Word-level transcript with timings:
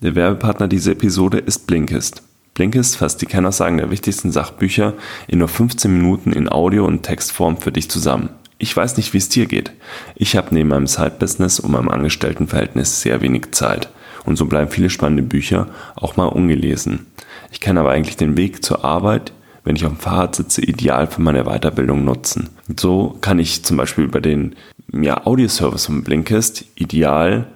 Der 0.00 0.14
Werbepartner 0.14 0.68
dieser 0.68 0.92
Episode 0.92 1.38
ist 1.38 1.66
Blinkist. 1.66 2.22
Blinkist 2.54 2.96
fasst 2.96 3.20
die 3.20 3.26
Kennersagen 3.26 3.78
der 3.78 3.90
wichtigsten 3.90 4.30
Sachbücher 4.30 4.94
in 5.26 5.40
nur 5.40 5.48
15 5.48 5.92
Minuten 5.92 6.32
in 6.32 6.48
Audio- 6.48 6.86
und 6.86 7.02
Textform 7.02 7.56
für 7.56 7.72
dich 7.72 7.90
zusammen. 7.90 8.28
Ich 8.58 8.76
weiß 8.76 8.96
nicht, 8.96 9.12
wie 9.12 9.18
es 9.18 9.28
dir 9.28 9.46
geht. 9.46 9.72
Ich 10.14 10.36
habe 10.36 10.54
neben 10.54 10.68
meinem 10.68 10.86
Side-Business 10.86 11.58
und 11.58 11.72
meinem 11.72 11.88
Angestelltenverhältnis 11.88 13.00
sehr 13.00 13.20
wenig 13.22 13.50
Zeit. 13.50 13.88
Und 14.24 14.36
so 14.36 14.46
bleiben 14.46 14.70
viele 14.70 14.88
spannende 14.88 15.24
Bücher 15.24 15.66
auch 15.96 16.16
mal 16.16 16.26
ungelesen. 16.26 17.06
Ich 17.50 17.58
kann 17.58 17.76
aber 17.76 17.90
eigentlich 17.90 18.16
den 18.16 18.36
Weg 18.36 18.64
zur 18.64 18.84
Arbeit, 18.84 19.32
wenn 19.64 19.74
ich 19.74 19.84
auf 19.84 19.92
dem 19.92 19.98
Fahrrad 19.98 20.36
sitze, 20.36 20.62
ideal 20.62 21.08
für 21.08 21.22
meine 21.22 21.42
Weiterbildung 21.42 22.04
nutzen. 22.04 22.50
Und 22.68 22.78
so 22.78 23.18
kann 23.20 23.40
ich 23.40 23.64
zum 23.64 23.76
Beispiel 23.76 24.04
über 24.04 24.20
den 24.20 24.54
ja, 24.92 25.26
Audioservice 25.26 25.86
von 25.86 26.04
Blinkist 26.04 26.66
ideal 26.76 27.48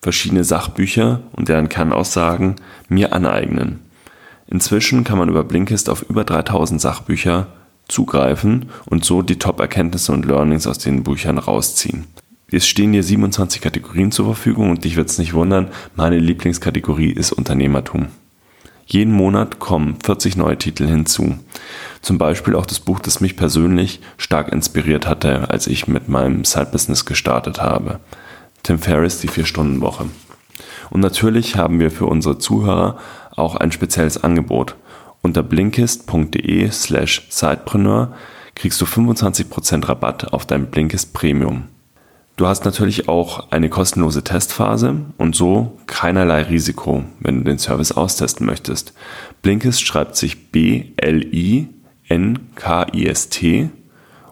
verschiedene 0.00 0.44
Sachbücher 0.44 1.20
und 1.32 1.48
deren 1.48 1.68
Kernaussagen 1.68 2.56
mir 2.88 3.12
aneignen. 3.12 3.80
Inzwischen 4.46 5.04
kann 5.04 5.18
man 5.18 5.28
über 5.28 5.44
Blinkist 5.44 5.88
auf 5.90 6.02
über 6.02 6.24
3000 6.24 6.80
Sachbücher 6.80 7.48
zugreifen 7.86 8.70
und 8.86 9.04
so 9.04 9.22
die 9.22 9.38
Top-Erkenntnisse 9.38 10.12
und 10.12 10.24
Learnings 10.24 10.66
aus 10.66 10.78
den 10.78 11.02
Büchern 11.02 11.38
rausziehen. 11.38 12.06
Es 12.50 12.66
stehen 12.66 12.92
hier 12.92 13.04
27 13.04 13.60
Kategorien 13.60 14.10
zur 14.10 14.26
Verfügung 14.26 14.70
und 14.70 14.84
dich 14.84 14.96
wird 14.96 15.08
es 15.08 15.18
nicht 15.18 15.34
wundern, 15.34 15.68
meine 15.94 16.18
Lieblingskategorie 16.18 17.12
ist 17.12 17.32
Unternehmertum. 17.32 18.08
Jeden 18.86 19.12
Monat 19.12 19.60
kommen 19.60 19.98
40 20.02 20.36
neue 20.36 20.58
Titel 20.58 20.84
hinzu. 20.84 21.38
Zum 22.02 22.18
Beispiel 22.18 22.56
auch 22.56 22.66
das 22.66 22.80
Buch, 22.80 22.98
das 22.98 23.20
mich 23.20 23.36
persönlich 23.36 24.00
stark 24.16 24.50
inspiriert 24.50 25.06
hatte, 25.06 25.48
als 25.50 25.68
ich 25.68 25.86
mit 25.86 26.08
meinem 26.08 26.44
Side-Business 26.44 27.04
gestartet 27.04 27.62
habe. 27.62 28.00
Tim 28.62 28.78
Ferriss, 28.78 29.20
die 29.20 29.28
Vier-Stunden-Woche. 29.28 30.06
Und 30.90 31.00
natürlich 31.00 31.56
haben 31.56 31.80
wir 31.80 31.90
für 31.90 32.06
unsere 32.06 32.38
Zuhörer 32.38 32.98
auch 33.36 33.56
ein 33.56 33.72
spezielles 33.72 34.22
Angebot. 34.22 34.76
Unter 35.22 35.42
blinkist.de 35.42 36.70
slash 36.70 37.26
sidepreneur 37.28 38.14
kriegst 38.54 38.80
du 38.80 38.84
25% 38.84 39.88
Rabatt 39.88 40.32
auf 40.32 40.46
dein 40.46 40.66
Blinkist 40.66 41.12
Premium. 41.12 41.64
Du 42.36 42.46
hast 42.46 42.64
natürlich 42.64 43.08
auch 43.08 43.50
eine 43.50 43.68
kostenlose 43.68 44.24
Testphase 44.24 45.00
und 45.18 45.36
so 45.36 45.78
keinerlei 45.86 46.42
Risiko, 46.42 47.04
wenn 47.20 47.38
du 47.38 47.44
den 47.44 47.58
Service 47.58 47.92
austesten 47.92 48.46
möchtest. 48.46 48.94
Blinkist 49.42 49.86
schreibt 49.86 50.16
sich 50.16 50.50
B-L-I-N-K-I-S-T 50.50 51.70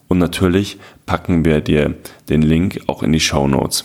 und 0.08 0.18
natürlich 0.18 0.78
packen 1.04 1.44
wir 1.44 1.60
dir 1.60 1.96
den 2.30 2.40
Link 2.40 2.80
auch 2.86 3.02
in 3.02 3.12
die 3.12 3.20
Show 3.20 3.46
Notes. 3.46 3.84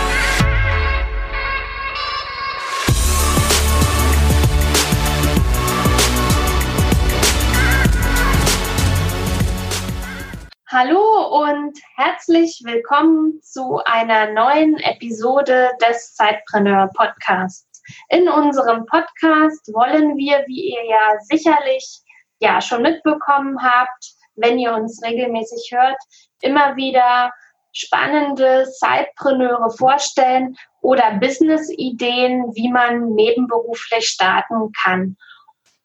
Hallo 10.83 11.43
und 11.43 11.77
herzlich 11.95 12.59
willkommen 12.65 13.39
zu 13.43 13.81
einer 13.85 14.31
neuen 14.31 14.79
Episode 14.79 15.69
des 15.79 16.15
Zeitpreneur 16.15 16.89
Podcasts. 16.95 17.83
In 18.09 18.27
unserem 18.27 18.87
Podcast 18.87 19.71
wollen 19.75 20.17
wir, 20.17 20.43
wie 20.47 20.73
ihr 20.73 20.83
ja 20.89 21.19
sicherlich 21.19 22.01
ja 22.39 22.61
schon 22.61 22.81
mitbekommen 22.81 23.61
habt, 23.61 24.13
wenn 24.33 24.57
ihr 24.57 24.73
uns 24.73 25.03
regelmäßig 25.03 25.69
hört, 25.71 26.01
immer 26.41 26.75
wieder 26.75 27.31
spannende 27.73 28.67
Zeitpreneure 28.79 29.69
vorstellen 29.69 30.55
oder 30.81 31.19
Business-Ideen, 31.19 32.55
wie 32.55 32.71
man 32.71 33.09
nebenberuflich 33.09 34.07
starten 34.07 34.71
kann. 34.83 35.15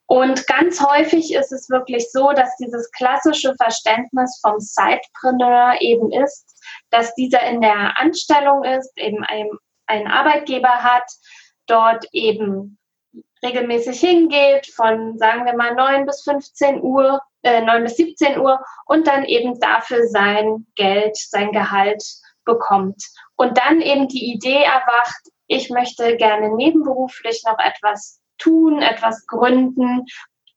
Und 0.07 0.47
ganz 0.47 0.81
häufig 0.81 1.35
ist 1.35 1.53
es 1.53 1.69
wirklich 1.69 2.11
so, 2.13 2.31
dass 2.31 2.57
dieses 2.59 2.91
klassische 2.93 3.55
Verständnis 3.57 4.39
vom 4.41 4.61
Sidepreneur 4.61 5.75
eben 5.81 6.13
ist, 6.13 6.63
dass 6.91 7.15
dieser 7.15 7.43
in 7.43 7.61
der 7.61 7.99
Anstellung 7.99 8.63
ist, 8.63 8.97
eben 8.97 9.25
ein, 9.25 9.51
einen 9.87 10.07
Arbeitgeber 10.07 10.83
hat, 10.85 11.11
dort 11.67 12.07
eben 12.13 12.79
regelmäßig 13.45 13.99
hingeht, 14.01 14.67
von 14.75 15.19
sagen 15.19 15.45
wir 15.45 15.57
mal 15.57 15.75
9 15.75 16.07
bis 16.07 16.23
15 16.23 16.83
Uhr, 16.83 17.21
äh, 17.43 17.61
9 17.61 17.83
bis 17.83 17.97
17 17.97 18.39
Uhr 18.39 18.65
und 18.87 19.07
dann 19.09 19.25
eben 19.25 19.59
dafür 19.59 20.07
sein 20.07 20.67
Geld, 20.77 21.17
sein 21.17 21.51
Gehalt 21.51 22.03
bekommt. 22.45 23.03
Und 23.35 23.59
dann 23.59 23.81
eben 23.81 24.09
die 24.09 24.33
Idee 24.33 24.63
erwacht, 24.63 25.31
ich 25.49 25.71
möchte 25.71 26.17
gerne 26.17 26.55
nebenberuflich 26.55 27.43
noch 27.45 27.59
etwas 27.59 28.21
tun, 28.39 28.83
etwas 28.83 29.27
gründen 29.27 30.05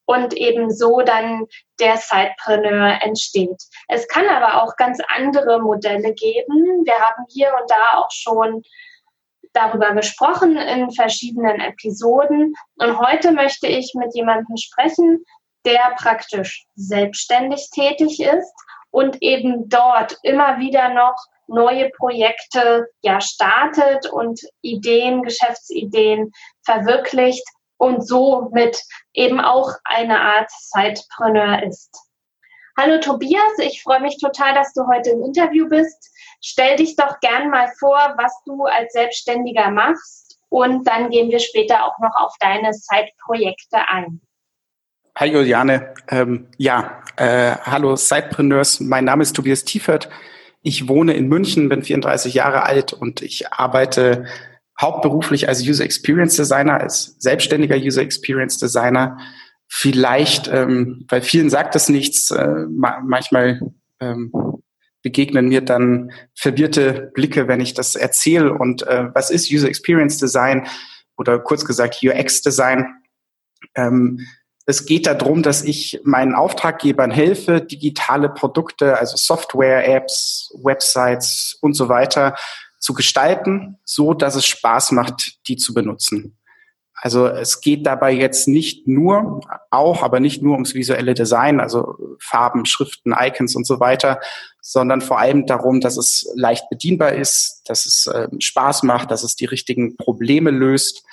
und 0.06 0.34
eben 0.34 0.72
so 0.72 1.02
dann 1.02 1.46
der 1.80 1.98
Sidepreneur 1.98 2.98
entsteht. 3.02 3.62
Es 3.88 4.08
kann 4.08 4.28
aber 4.28 4.64
auch 4.64 4.76
ganz 4.76 5.00
andere 5.08 5.62
Modelle 5.62 6.14
geben. 6.14 6.84
Wir 6.84 7.00
haben 7.00 7.26
hier 7.30 7.52
und 7.62 7.70
da 7.70 8.00
auch 8.00 8.10
schon 8.10 8.64
darüber 9.54 9.94
gesprochen 9.94 10.58
in 10.58 10.92
verschiedenen 10.92 11.60
Episoden. 11.60 12.56
Und 12.78 13.00
heute 13.00 13.32
möchte 13.32 13.68
ich 13.68 13.94
mit 13.96 14.16
jemandem 14.16 14.58
sprechen, 14.58 15.24
der 15.66 15.96
praktisch 15.96 16.66
selbstständig 16.76 17.70
tätig 17.70 18.20
ist 18.20 18.54
und 18.92 19.22
eben 19.22 19.70
dort 19.70 20.18
immer 20.24 20.58
wieder 20.58 20.90
noch 20.90 21.16
neue 21.48 21.90
Projekte 21.92 22.88
ja 23.02 23.22
startet 23.22 24.08
und 24.12 24.40
Ideen, 24.62 25.24
Geschäftsideen 25.24 26.32
verwirklicht 26.64 27.44
und 27.80 28.06
somit 28.06 28.84
eben 29.14 29.40
auch 29.40 29.72
eine 29.86 30.20
Art 30.20 30.52
Sidepreneur 30.52 31.64
ist. 31.64 31.98
Hallo 32.78 33.00
Tobias, 33.00 33.58
ich 33.58 33.82
freue 33.82 34.02
mich 34.02 34.18
total, 34.18 34.54
dass 34.54 34.74
du 34.74 34.86
heute 34.88 35.12
im 35.12 35.24
Interview 35.24 35.68
bist. 35.68 36.12
Stell 36.42 36.76
dich 36.76 36.96
doch 36.96 37.20
gern 37.20 37.50
mal 37.50 37.70
vor, 37.80 38.14
was 38.18 38.34
du 38.46 38.66
als 38.66 38.94
Selbstständiger 38.94 39.72
machst 39.72 40.40
und 40.50 40.88
dann 40.88 41.10
gehen 41.10 41.30
wir 41.30 41.40
später 41.40 41.86
auch 41.86 41.98
noch 42.00 42.16
auf 42.16 42.34
deine 42.40 42.74
Side-Projekte 42.74 43.78
ein. 43.88 44.22
Hi 45.18 45.30
Juliane, 45.30 45.94
ähm, 46.10 46.48
ja, 46.58 47.04
äh, 47.18 47.56
hallo 47.64 47.96
Sidepreneurs, 47.96 48.80
mein 48.80 49.06
Name 49.06 49.24
ist 49.24 49.36
Tobias 49.36 49.64
Tiefert. 49.64 50.10
Ich 50.62 50.90
wohne 50.90 51.14
in 51.14 51.28
München, 51.28 51.70
bin 51.70 51.84
34 51.84 52.34
Jahre 52.34 52.64
alt 52.64 52.92
und 52.94 53.22
ich 53.22 53.52
arbeite 53.52 54.26
hauptberuflich 54.80 55.48
als 55.48 55.62
User 55.62 55.84
Experience 55.84 56.36
Designer, 56.36 56.80
als 56.80 57.16
selbstständiger 57.20 57.78
User 57.78 58.02
Experience 58.02 58.58
Designer. 58.58 59.18
Vielleicht, 59.68 60.48
ähm, 60.48 61.06
weil 61.10 61.22
vielen 61.22 61.50
sagt 61.50 61.76
es 61.76 61.90
nichts, 61.90 62.32
äh, 62.32 62.66
ma 62.70 63.02
manchmal 63.06 63.60
ähm, 64.00 64.32
begegnen 65.04 65.48
mir 65.48 65.62
dann 65.62 66.12
verwirrte 66.34 67.12
Blicke, 67.14 67.48
wenn 67.48 67.62
ich 67.62 67.74
das 67.74 67.96
erzähle. 67.96 68.54
Und 68.54 68.86
äh, 68.88 69.10
was 69.14 69.30
ist 69.30 69.52
User 69.52 69.68
Experience 69.68 70.18
Design 70.18 70.68
oder 71.18 71.40
kurz 71.40 71.66
gesagt 71.66 72.00
UX 72.04 72.42
Design? 72.42 72.88
Ähm, 73.76 74.26
es 74.66 74.86
geht 74.86 75.08
darum, 75.08 75.42
dass 75.42 75.64
ich 75.64 76.00
meinen 76.04 76.36
Auftraggebern 76.36 77.12
helfe, 77.12 77.62
digitale 77.62 78.30
Produkte, 78.30 78.98
also 79.00 79.18
Software, 79.18 79.88
Apps, 79.88 80.54
Websites 80.64 81.58
und 81.62 81.74
so 81.74 81.90
weiter 81.90 82.36
zu 82.80 82.94
gestalten, 82.94 83.78
so 83.84 84.14
dass 84.14 84.36
es 84.36 84.46
Spaß 84.46 84.92
macht, 84.94 85.40
die 85.48 85.58
zu 85.58 85.74
benutzen. 85.74 86.38
Also 87.02 87.28
es 87.28 87.62
geht 87.62 87.86
dabei 87.86 88.12
jetzt 88.12 88.48
nicht 88.48 88.88
nur, 88.88 89.42
auch, 89.72 90.04
aber 90.04 90.20
nicht 90.20 90.42
nur 90.42 90.54
ums 90.54 90.74
visuelle 90.74 91.14
Design, 91.14 91.62
also 91.62 91.96
Farben, 92.20 92.66
Schriften, 92.66 93.16
Icons 93.18 93.56
und 93.56 93.66
so 93.66 93.80
weiter, 93.80 94.20
sondern 94.62 95.00
vor 95.00 95.20
allem 95.20 95.46
darum, 95.46 95.80
dass 95.80 95.98
es 95.98 96.30
leicht 96.36 96.70
bedienbar 96.70 97.14
ist, 97.14 97.62
dass 97.66 97.86
es 97.86 98.08
äh, 98.08 98.28
Spaß 98.38 98.84
macht, 98.84 99.12
dass 99.12 99.24
es 99.24 99.36
die 99.36 99.46
richtigen 99.46 99.96
Probleme 99.96 100.52
löst. 100.52 101.04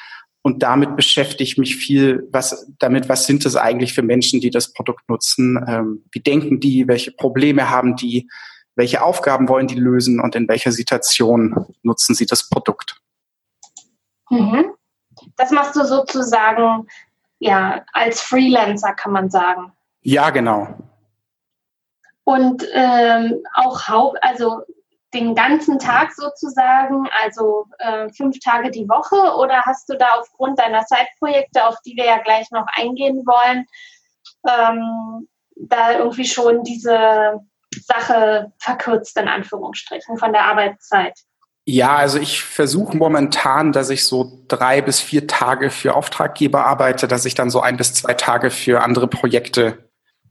Und 0.43 0.63
damit 0.63 0.97
beschäftige 0.97 1.45
ich 1.45 1.57
mich 1.57 1.77
viel, 1.77 2.27
was, 2.33 2.67
damit, 2.79 3.09
was 3.09 3.27
sind 3.27 3.47
es 3.47 3.57
eigentlich 3.57 3.95
für 3.95 4.03
Menschen, 4.03 4.41
die 4.41 4.51
das 4.51 4.73
Produkt 4.73 5.09
nutzen? 5.09 5.65
Ähm, 5.69 6.05
wie 6.11 6.21
denken 6.21 6.59
die? 6.59 6.89
Welche 6.89 7.13
Probleme 7.13 7.71
haben 7.71 7.97
die? 7.97 8.29
Welche 8.77 9.03
Aufgaben 9.03 9.49
wollen 9.49 9.67
die 9.67 9.75
lösen? 9.75 10.21
Und 10.21 10.37
in 10.37 10.47
welcher 10.49 10.71
Situation 10.71 11.75
nutzen 11.83 12.15
sie 12.15 12.27
das 12.27 12.49
Produkt? 12.49 13.01
Mhm. 14.31 14.73
Das 15.37 15.51
machst 15.51 15.75
du 15.77 15.85
sozusagen 15.85 16.87
ja 17.39 17.85
als 17.93 18.21
Freelancer, 18.21 18.93
kann 18.93 19.13
man 19.13 19.31
sagen. 19.31 19.73
Ja, 20.03 20.31
genau. 20.31 20.69
Und 22.25 22.67
ähm, 22.73 23.43
auch 23.55 23.89
Haupt, 23.89 24.23
also 24.23 24.63
den 25.15 25.35
ganzen 25.35 25.79
Tag 25.79 26.13
sozusagen, 26.13 27.09
also 27.23 27.67
äh, 27.79 28.09
fünf 28.11 28.39
Tage 28.41 28.71
die 28.71 28.89
Woche, 28.89 29.37
oder 29.37 29.63
hast 29.63 29.89
du 29.89 29.97
da 29.97 30.15
aufgrund 30.19 30.59
deiner 30.59 30.85
Zeitprojekte, 30.85 31.65
auf 31.65 31.77
die 31.87 31.97
wir 31.97 32.05
ja 32.05 32.19
gleich 32.19 32.51
noch 32.51 32.67
eingehen 32.75 33.25
wollen, 33.25 33.67
ähm, 34.47 35.29
da 35.57 35.93
irgendwie 35.93 36.27
schon 36.27 36.63
diese 36.65 37.41
Sache 37.81 38.53
verkürzt 38.59 39.17
in 39.19 39.29
Anführungsstrichen 39.29 40.19
von 40.19 40.33
der 40.33 40.45
Arbeitszeit? 40.45 41.15
Ja, 41.69 41.97
also 41.97 42.19
ich 42.19 42.43
versuche 42.43 42.97
momentan, 42.97 43.73
dass 43.73 43.91
ich 43.91 44.05
so 44.05 44.45
drei 44.47 44.81
bis 44.83 45.01
vier 45.01 45.27
Tage 45.27 45.71
für 45.71 45.95
Auftraggeber 45.95 46.65
arbeite, 46.65 47.09
dass 47.09 47.25
ich 47.25 47.35
dann 47.35 47.51
so 47.51 47.61
ein 47.61 47.77
bis 47.77 47.93
zwei 47.93 48.15
Tage 48.15 48.51
für 48.51 48.83
andere 48.83 49.09
Projekte 49.09 49.87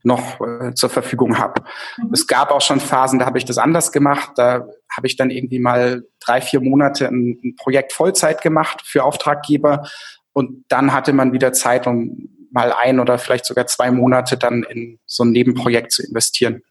noch 0.05 0.39
äh, 0.39 0.73
zur 0.75 0.89
Verfügung 0.89 1.37
habe. 1.37 1.63
Mhm. 1.97 2.11
Es 2.13 2.27
gab 2.27 2.51
auch 2.51 2.61
schon 2.61 2.79
Phasen, 2.79 3.19
da 3.19 3.25
habe 3.25 3.37
ich 3.37 3.43
das 3.45 3.57
anders 3.57 3.91
gemacht. 3.91 4.31
Da 4.35 4.67
habe 4.95 5.07
ich 5.07 5.17
dann 5.17 5.29
irgendwie 5.29 5.59
mal 5.59 6.03
drei, 6.19 6.39
vier 6.39 6.61
Monate 6.61 7.07
ein, 7.07 7.37
ein, 7.43 7.55
Projekt 7.57 7.91
Vollzeit 7.91 8.41
gemacht 8.41 8.81
für 8.85 9.03
Auftraggeber 9.03 9.89
und 10.31 10.63
dann 10.69 10.93
hatte 10.93 11.11
man 11.11 11.33
wieder 11.33 11.51
Zeit, 11.51 11.87
um 11.87 12.29
mal 12.51 12.71
ein 12.71 12.99
oder 13.01 13.17
vielleicht 13.17 13.45
sogar 13.45 13.67
zwei 13.67 13.91
Monate 13.91 14.37
dann 14.37 14.63
in 14.63 14.99
so 15.05 15.23
ein 15.25 15.31
Nebenprojekt 15.31 15.91
zu 15.91 16.03
investieren. 16.03 16.61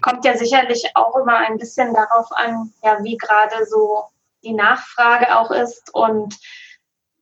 Kommt 0.00 0.24
ja 0.24 0.36
sicherlich 0.36 0.90
auch 0.94 1.16
immer 1.16 1.38
ein 1.38 1.58
bisschen 1.58 1.94
darauf 1.94 2.30
an, 2.32 2.72
ja, 2.82 3.02
wie 3.02 3.16
gerade 3.16 3.66
so 3.66 4.04
die 4.42 4.52
Nachfrage 4.52 5.38
auch 5.38 5.50
ist 5.50 5.94
und 5.94 6.36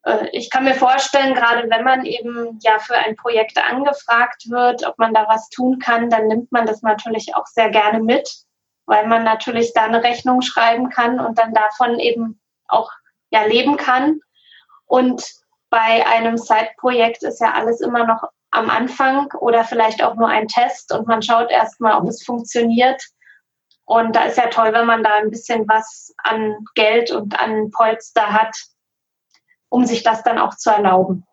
äh, 0.04 0.28
ich 0.32 0.50
kann 0.50 0.64
mir 0.64 0.74
vorstellen, 0.74 1.34
gerade 1.34 1.68
wenn 1.70 1.84
man 1.84 2.04
eben 2.04 2.58
ja 2.62 2.78
für 2.78 2.96
ein 2.96 3.16
Projekt 3.16 3.58
angefragt 3.58 4.50
wird, 4.50 4.86
ob 4.86 4.98
man 4.98 5.14
da 5.14 5.26
was 5.28 5.48
tun 5.48 5.78
kann, 5.78 6.10
dann 6.10 6.28
nimmt 6.28 6.52
man 6.52 6.66
das 6.66 6.82
natürlich 6.82 7.34
auch 7.34 7.46
sehr 7.46 7.70
gerne 7.70 8.00
mit, 8.00 8.28
weil 8.86 9.06
man 9.06 9.24
natürlich 9.24 9.72
da 9.72 9.84
eine 9.84 10.02
Rechnung 10.02 10.42
schreiben 10.42 10.90
kann 10.90 11.20
und 11.20 11.38
dann 11.38 11.54
davon 11.54 11.98
eben 11.98 12.40
auch 12.68 12.90
ja 13.30 13.44
leben 13.44 13.76
kann. 13.76 14.20
Und 14.86 15.24
bei 15.70 16.06
einem 16.06 16.36
Side-Projekt 16.36 17.22
ist 17.22 17.40
ja 17.40 17.52
alles 17.52 17.80
immer 17.80 18.04
noch 18.04 18.24
am 18.52 18.70
Anfang 18.70 19.32
oder 19.40 19.64
vielleicht 19.64 20.04
auch 20.04 20.14
nur 20.14 20.28
ein 20.28 20.46
Test 20.46 20.94
und 20.94 21.08
man 21.08 21.22
schaut 21.22 21.50
erstmal, 21.50 22.00
ob 22.00 22.08
es 22.08 22.22
funktioniert. 22.22 23.02
Und 23.84 24.14
da 24.14 24.24
ist 24.24 24.36
ja 24.38 24.46
toll, 24.46 24.72
wenn 24.72 24.86
man 24.86 25.02
da 25.02 25.16
ein 25.16 25.30
bisschen 25.30 25.66
was 25.66 26.14
an 26.22 26.54
Geld 26.74 27.10
und 27.10 27.38
an 27.40 27.70
Polster 27.70 28.32
hat, 28.32 28.54
um 29.68 29.84
sich 29.84 30.02
das 30.02 30.22
dann 30.22 30.38
auch 30.38 30.54
zu 30.56 30.70
erlauben. 30.70 31.24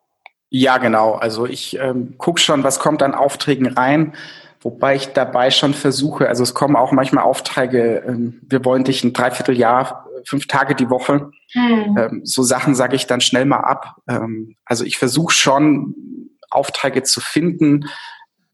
Ja, 0.50 0.78
genau. 0.78 1.14
Also 1.14 1.46
ich 1.46 1.78
ähm, 1.78 2.18
gucke 2.18 2.40
schon, 2.40 2.64
was 2.64 2.80
kommt 2.80 3.04
an 3.04 3.14
Aufträgen 3.14 3.68
rein, 3.68 4.16
wobei 4.62 4.96
ich 4.96 5.14
dabei 5.14 5.52
schon 5.52 5.74
versuche, 5.74 6.28
also 6.28 6.42
es 6.42 6.54
kommen 6.54 6.76
auch 6.76 6.92
manchmal 6.92 7.24
Aufträge, 7.26 8.04
ähm, 8.08 8.42
wir 8.44 8.66
wollen 8.66 8.84
dich 8.84 9.04
ein 9.04 9.14
Dreivierteljahr, 9.14 10.08
fünf 10.26 10.48
Tage 10.48 10.74
die 10.74 10.90
Woche. 10.90 11.32
Hm. 11.52 11.98
Ähm, 11.98 12.22
so 12.24 12.44
Sachen 12.44 12.76
sage 12.76 12.96
ich 12.96 13.08
dann 13.08 13.22
schnell 13.22 13.46
mal 13.46 13.60
ab. 13.60 13.98
Ähm, 14.08 14.56
also 14.66 14.86
ich 14.86 14.98
versuche 14.98 15.34
schon, 15.34 15.94
Aufträge 16.50 17.04
zu 17.04 17.22
finden, 17.22 17.90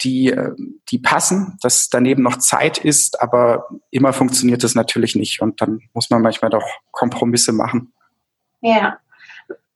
die, 0.01 0.29
äh, 0.29 0.51
die 0.89 0.99
passen, 0.99 1.57
dass 1.61 1.89
daneben 1.89 2.23
noch 2.23 2.37
Zeit 2.37 2.77
ist, 2.77 3.21
aber 3.21 3.67
immer 3.91 4.13
funktioniert 4.13 4.63
es 4.63 4.75
natürlich 4.75 5.15
nicht 5.15 5.41
und 5.41 5.61
dann 5.61 5.81
muss 5.93 6.09
man 6.09 6.21
manchmal 6.21 6.51
doch 6.51 6.65
Kompromisse 6.91 7.53
machen. 7.53 7.93
Ja. 8.61 8.97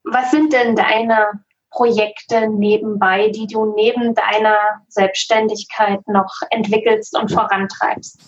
Was 0.04 0.30
sind 0.30 0.52
denn 0.52 0.76
deine 0.76 1.44
Projekte 1.70 2.48
nebenbei, 2.48 3.30
die 3.30 3.46
du 3.46 3.74
neben 3.74 4.14
deiner 4.14 4.58
Selbstständigkeit 4.88 6.00
noch 6.08 6.40
entwickelst 6.50 7.16
und 7.16 7.30
vorantreibst? 7.30 8.18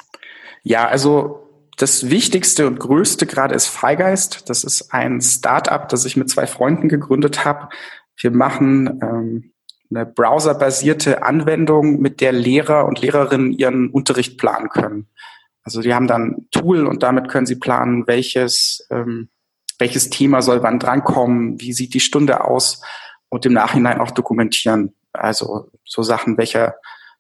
Ja, 0.63 0.87
also 0.87 1.49
das 1.77 2.11
Wichtigste 2.11 2.67
und 2.67 2.79
Größte 2.79 3.27
gerade 3.27 3.55
ist 3.55 3.67
Freigeist. 3.67 4.49
Das 4.49 4.63
ist 4.63 4.93
ein 4.95 5.21
Startup, 5.21 5.89
das 5.89 6.05
ich 6.05 6.17
mit 6.17 6.31
zwei 6.31 6.47
Freunden 6.47 6.89
gegründet 6.89 7.45
habe. 7.45 7.69
Wir 8.17 8.31
machen 8.31 9.01
ähm, 9.03 9.52
eine 9.95 10.07
browserbasierte 10.07 11.23
Anwendung, 11.23 12.01
mit 12.01 12.21
der 12.21 12.33
Lehrer 12.33 12.87
und 12.87 13.01
Lehrerinnen 13.01 13.53
ihren 13.53 13.91
Unterricht 13.91 14.39
planen 14.39 14.69
können. 14.69 15.09
Also 15.63 15.81
die 15.81 15.95
haben 15.95 16.09
dann 16.09 16.23
ein 16.23 16.49
Tool 16.51 16.87
und 16.87 17.03
damit 17.03 17.29
können 17.29 17.47
sie 17.47 17.57
planen, 17.57 18.07
welches 18.07 18.87
ähm, 18.91 19.29
welches 19.83 20.11
Thema 20.11 20.43
soll 20.43 20.63
wann 20.63 20.79
drankommen, 20.79 21.61
wie 21.61 21.73
sieht 21.73 21.93
die 21.95 22.01
Stunde 22.01 22.45
aus 22.45 22.81
und 23.29 23.45
im 23.47 23.53
Nachhinein 23.53 24.01
auch 24.01 24.13
dokumentieren. 24.13 24.95
Also 25.13 25.71
so 25.85 26.03
Sachen, 26.03 26.39
welcher 26.39 26.77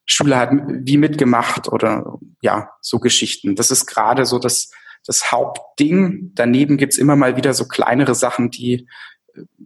Schüler 0.06 0.38
hat 0.38 0.50
wie 0.66 0.96
mitgemacht 0.96 1.68
oder 1.68 2.18
ja, 2.40 2.70
so 2.80 2.98
Geschichten. 2.98 3.56
Das 3.56 3.70
ist 3.70 3.86
gerade 3.86 4.25
so 4.25 4.38
das, 4.38 4.70
das 5.04 5.32
Hauptding. 5.32 6.32
Daneben 6.34 6.76
gibt's 6.76 6.98
immer 6.98 7.16
mal 7.16 7.36
wieder 7.36 7.52
so 7.52 7.66
kleinere 7.66 8.14
Sachen, 8.14 8.50
die, 8.50 8.88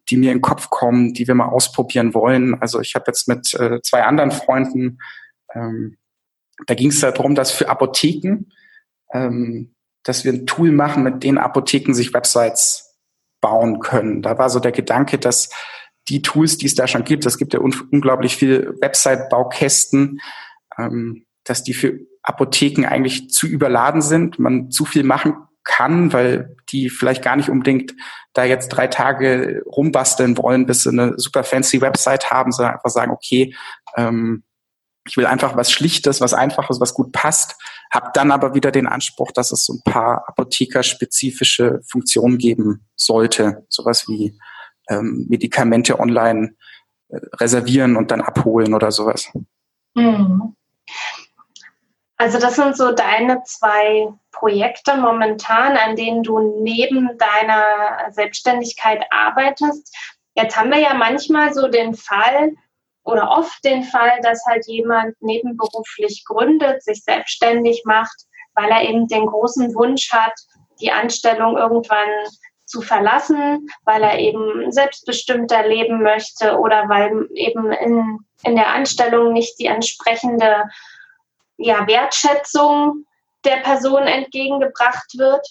die 0.09 0.17
mir 0.17 0.33
in 0.33 0.39
den 0.39 0.43
Kopf 0.43 0.71
kommen, 0.71 1.15
die 1.15 1.27
wir 1.27 1.35
mal 1.35 1.49
ausprobieren 1.49 2.15
wollen. 2.15 2.61
Also 2.61 2.81
ich 2.81 2.95
habe 2.95 3.05
jetzt 3.09 3.29
mit 3.29 3.55
äh, 3.55 3.81
zwei 3.83 4.05
anderen 4.05 4.31
Freunden, 4.31 4.99
ähm, 5.55 5.99
da 6.67 6.75
ging 6.75 6.89
es 6.89 7.01
darum, 7.01 7.35
dass 7.35 7.51
für 7.51 7.69
Apotheken, 7.69 8.47
ähm, 9.13 9.75
dass 10.05 10.25
wir 10.25 10.33
ein 10.33 10.47
Tool 10.47 10.73
machen, 10.73 11.03
mit 11.03 11.23
denen 11.23 11.39
Apotheken 11.39 11.93
sich 11.93 12.15
Websites 12.15 12.97
bauen 13.41 13.81
können. 13.81 14.23
Da 14.23 14.39
war 14.39 14.49
so 14.49 14.61
der 14.61 14.73
Gedanke, 14.73 15.19
dass 15.19 15.51
die 16.09 16.23
Tools, 16.23 16.57
die 16.57 16.67
es 16.67 16.75
da 16.75 16.87
schon 16.87 17.05
gibt, 17.05 17.27
es 17.27 17.37
gibt 17.37 17.53
ja 17.53 17.61
un 17.61 17.75
unglaublich 17.91 18.37
viel 18.37 18.75
Website-Baukästen, 18.81 20.21
ähm, 20.79 21.27
dass 21.45 21.63
die 21.63 21.75
für 21.75 21.99
Apotheken 22.23 22.87
eigentlich 22.87 23.31
zu 23.31 23.47
überladen 23.47 24.03
sind, 24.03 24.39
man 24.39 24.71
zu 24.71 24.85
viel 24.85 25.05
machen 25.05 25.35
kann, 25.67 26.13
weil 26.13 26.57
die 26.71 26.89
vielleicht 26.89 27.23
gar 27.23 27.37
nicht 27.37 27.51
unbedingt 27.51 27.95
da 28.33 28.45
jetzt 28.45 28.69
drei 28.69 28.87
Tage 28.87 29.63
rumbasteln 29.67 30.39
wollen, 30.39 30.65
bis 30.65 30.85
sie 30.85 30.91
eine 30.91 31.15
super 31.19 31.45
fancy 31.45 31.81
Website 31.81 32.31
haben, 32.31 32.53
sondern 32.53 32.75
einfach 32.75 32.91
sagen, 32.91 33.13
okay, 33.13 33.55
ähm, 33.97 34.45
ich 35.07 35.17
will 35.17 35.27
einfach 35.27 35.57
was 35.57 35.71
Schlichtes, 35.71 36.21
was 36.21 36.35
Einfaches, 36.35 36.81
was 36.81 36.95
gut 36.95 37.13
passt, 37.13 37.57
habe 37.93 38.11
dann 38.15 38.33
aber 38.33 38.55
wieder 38.55 38.73
den 38.73 38.87
Anspruch, 38.87 39.31
dass 39.33 39.53
es 39.53 39.65
so 39.65 39.75
ein 39.75 39.83
paar 39.85 40.25
apothekerspezifische 40.29 41.81
Funktionen 41.89 42.39
geben 42.39 42.87
sollte, 42.97 43.65
sowas 43.69 44.09
wie 44.09 44.39
ähm, 44.89 45.27
Medikamente 45.29 46.01
online 46.01 46.55
äh, 47.09 47.19
reservieren 47.35 47.97
und 47.97 48.11
dann 48.11 48.21
abholen 48.21 48.75
oder 48.75 48.91
sowas. 48.91 49.31
Hm. 49.97 50.57
Also 52.19 52.39
das 52.39 52.57
sind 52.57 52.77
so 52.77 52.93
deine 52.93 53.43
zwei 53.45 54.09
Projekte 54.33 54.97
momentan, 54.97 55.77
an 55.77 55.97
denen 55.97 56.23
du 56.23 56.63
neben 56.63 57.19
deiner 57.19 58.11
Selbstständigkeit 58.11 59.05
arbeitest. 59.11 59.95
Jetzt 60.35 60.57
haben 60.57 60.71
wir 60.71 60.81
ja 60.81 60.95
manchmal 60.95 61.53
so 61.53 61.69
den 61.69 61.95
Fall, 61.95 62.53
oder 63.07 63.31
oft 63.31 63.65
den 63.65 63.85
Fall, 63.85 64.21
dass 64.23 64.45
halt 64.47 64.67
jemand 64.67 65.15
nebenberuflich 65.23 66.25
gründet, 66.27 66.83
sich 66.83 67.05
selbstständig 67.05 67.83
macht, 67.85 68.17
weil 68.55 68.69
er 68.69 68.83
eben 68.83 69.07
den 69.07 69.27
großen 69.27 69.75
Wunsch 69.75 70.13
hat, 70.13 70.35
die 70.81 70.91
Anstellung 70.91 71.57
irgendwann 71.57 72.09
zu 72.65 72.83
verlassen, 72.83 73.69
weil 73.85 74.03
er 74.03 74.19
eben 74.19 74.73
selbstbestimmter 74.73 75.69
leben 75.69 76.03
möchte 76.03 76.59
oder 76.59 76.89
weil 76.89 77.29
eben 77.35 77.71
in, 77.73 78.19
in 78.43 78.57
der 78.57 78.71
Anstellung 78.71 79.33
nicht 79.33 79.57
die 79.61 79.67
entsprechende 79.67 80.65
ja, 81.59 81.87
Wertschätzung 81.87 83.07
der 83.45 83.57
Person 83.57 84.03
entgegengebracht 84.03 85.17
wird. 85.17 85.47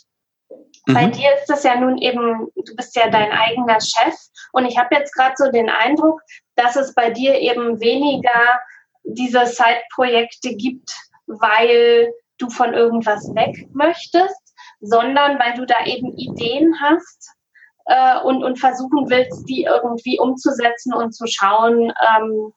Mhm. 0.85 0.93
Bei 0.93 1.05
dir 1.07 1.33
ist 1.35 1.47
das 1.47 1.63
ja 1.63 1.75
nun 1.75 1.97
eben, 1.97 2.47
du 2.55 2.75
bist 2.75 2.95
ja 2.95 3.09
dein 3.09 3.31
eigener 3.31 3.79
Chef 3.81 4.15
und 4.51 4.65
ich 4.65 4.77
habe 4.77 4.95
jetzt 4.95 5.13
gerade 5.13 5.35
so 5.37 5.51
den 5.51 5.69
Eindruck, 5.69 6.21
dass 6.55 6.75
es 6.75 6.93
bei 6.93 7.09
dir 7.09 7.35
eben 7.39 7.79
weniger 7.79 8.59
diese 9.03 9.45
Side-Projekte 9.45 10.55
gibt, 10.55 10.95
weil 11.27 12.11
du 12.37 12.49
von 12.49 12.73
irgendwas 12.73 13.33
weg 13.35 13.67
möchtest, 13.73 14.55
sondern 14.81 15.39
weil 15.39 15.53
du 15.53 15.65
da 15.65 15.85
eben 15.85 16.17
Ideen 16.17 16.75
hast 16.81 17.31
äh, 17.85 18.19
und, 18.21 18.43
und 18.43 18.59
versuchen 18.59 19.09
willst, 19.09 19.47
die 19.47 19.63
irgendwie 19.63 20.19
umzusetzen 20.19 20.93
und 20.93 21.13
zu 21.13 21.25
schauen, 21.27 21.93
ähm, 22.17 22.53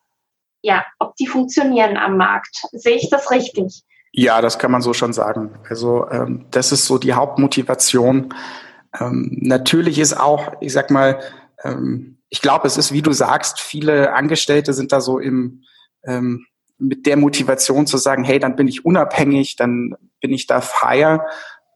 ja, 0.62 0.84
ob 0.98 1.14
die 1.16 1.26
funktionieren 1.26 1.96
am 1.96 2.16
Markt. 2.16 2.56
Sehe 2.72 2.96
ich 2.96 3.10
das 3.10 3.30
richtig? 3.30 3.82
Ja, 4.12 4.40
das 4.40 4.58
kann 4.58 4.70
man 4.70 4.82
so 4.82 4.92
schon 4.92 5.12
sagen. 5.12 5.58
Also 5.68 6.08
ähm, 6.10 6.46
das 6.50 6.72
ist 6.72 6.86
so 6.86 6.98
die 6.98 7.12
Hauptmotivation. 7.12 8.34
Ähm, 8.98 9.36
natürlich 9.40 9.98
ist 9.98 10.18
auch, 10.18 10.54
ich 10.60 10.72
sag 10.72 10.90
mal, 10.90 11.20
ähm, 11.62 12.18
ich 12.30 12.42
glaube, 12.42 12.66
es 12.66 12.76
ist, 12.76 12.92
wie 12.92 13.02
du 13.02 13.12
sagst, 13.12 13.60
viele 13.60 14.14
Angestellte 14.14 14.72
sind 14.72 14.92
da 14.92 15.00
so 15.00 15.18
im 15.18 15.62
ähm, 16.04 16.46
mit 16.78 17.06
der 17.06 17.16
Motivation 17.16 17.86
zu 17.86 17.96
sagen, 17.96 18.24
hey, 18.24 18.38
dann 18.38 18.56
bin 18.56 18.68
ich 18.68 18.84
unabhängig, 18.84 19.56
dann 19.56 19.94
bin 20.20 20.32
ich 20.32 20.46
da 20.46 20.60
freier. 20.60 21.26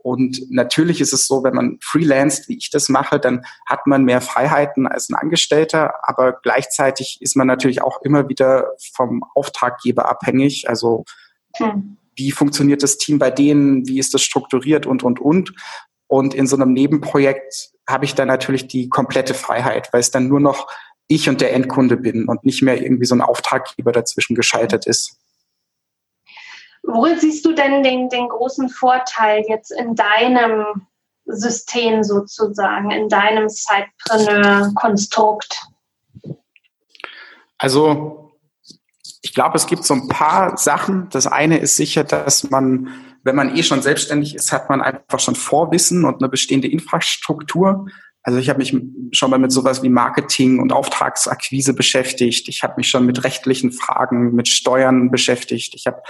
Und 0.02 0.50
natürlich 0.50 1.00
ist 1.00 1.12
es 1.12 1.26
so, 1.26 1.44
wenn 1.44 1.54
man 1.54 1.78
freelanced, 1.80 2.48
wie 2.48 2.56
ich 2.56 2.70
das 2.70 2.88
mache, 2.88 3.20
dann 3.20 3.44
hat 3.66 3.86
man 3.86 4.04
mehr 4.04 4.20
Freiheiten 4.20 4.86
als 4.86 5.08
ein 5.08 5.14
Angestellter, 5.14 5.94
aber 6.02 6.40
gleichzeitig 6.42 7.18
ist 7.20 7.36
man 7.36 7.46
natürlich 7.46 7.82
auch 7.82 8.02
immer 8.02 8.28
wieder 8.28 8.72
vom 8.94 9.24
Auftraggeber 9.34 10.08
abhängig. 10.08 10.68
Also 10.68 11.04
hm. 11.56 11.96
wie 12.16 12.32
funktioniert 12.32 12.82
das 12.82 12.98
Team 12.98 13.18
bei 13.18 13.30
denen, 13.30 13.86
wie 13.86 13.98
ist 13.98 14.12
das 14.12 14.22
strukturiert 14.22 14.86
und, 14.86 15.02
und, 15.02 15.20
und. 15.20 15.54
Und 16.08 16.34
in 16.34 16.46
so 16.46 16.56
einem 16.56 16.72
Nebenprojekt 16.72 17.70
habe 17.88 18.04
ich 18.04 18.14
dann 18.14 18.28
natürlich 18.28 18.66
die 18.66 18.88
komplette 18.88 19.34
Freiheit, 19.34 19.92
weil 19.92 20.00
es 20.00 20.10
dann 20.10 20.28
nur 20.28 20.40
noch 20.40 20.66
ich 21.08 21.28
und 21.28 21.40
der 21.40 21.52
Endkunde 21.52 21.96
bin 21.96 22.26
und 22.26 22.44
nicht 22.44 22.62
mehr 22.62 22.82
irgendwie 22.82 23.06
so 23.06 23.14
ein 23.14 23.20
Auftraggeber 23.20 23.92
dazwischen 23.92 24.34
geschaltet 24.34 24.86
ist. 24.86 25.21
Worin 26.82 27.18
siehst 27.18 27.46
du 27.46 27.52
denn 27.52 27.82
den, 27.82 28.08
den 28.08 28.28
großen 28.28 28.68
Vorteil 28.68 29.44
jetzt 29.48 29.70
in 29.70 29.94
deinem 29.94 30.86
System 31.24 32.02
sozusagen, 32.02 32.90
in 32.90 33.08
deinem 33.08 33.48
Sidepreneur-Konstrukt? 33.48 35.62
Also 37.58 38.32
ich 39.22 39.34
glaube, 39.34 39.56
es 39.56 39.66
gibt 39.66 39.84
so 39.84 39.94
ein 39.94 40.08
paar 40.08 40.58
Sachen. 40.58 41.08
Das 41.10 41.28
eine 41.28 41.58
ist 41.58 41.76
sicher, 41.76 42.02
dass 42.02 42.50
man, 42.50 42.88
wenn 43.22 43.36
man 43.36 43.56
eh 43.56 43.62
schon 43.62 43.80
selbstständig 43.80 44.34
ist, 44.34 44.50
hat 44.50 44.68
man 44.68 44.82
einfach 44.82 45.20
schon 45.20 45.36
Vorwissen 45.36 46.04
und 46.04 46.20
eine 46.20 46.28
bestehende 46.28 46.68
Infrastruktur. 46.68 47.86
Also 48.24 48.38
ich 48.38 48.48
habe 48.48 48.58
mich 48.58 48.76
schon 49.12 49.30
mal 49.30 49.38
mit 49.38 49.52
sowas 49.52 49.82
wie 49.82 49.88
Marketing 49.88 50.60
und 50.60 50.72
Auftragsakquise 50.72 51.74
beschäftigt. 51.74 52.48
Ich 52.48 52.64
habe 52.64 52.74
mich 52.76 52.88
schon 52.88 53.06
mit 53.06 53.22
rechtlichen 53.22 53.72
Fragen, 53.72 54.34
mit 54.34 54.48
Steuern 54.48 55.10
beschäftigt. 55.10 55.74
Ich 55.74 55.86
habe 55.86 56.02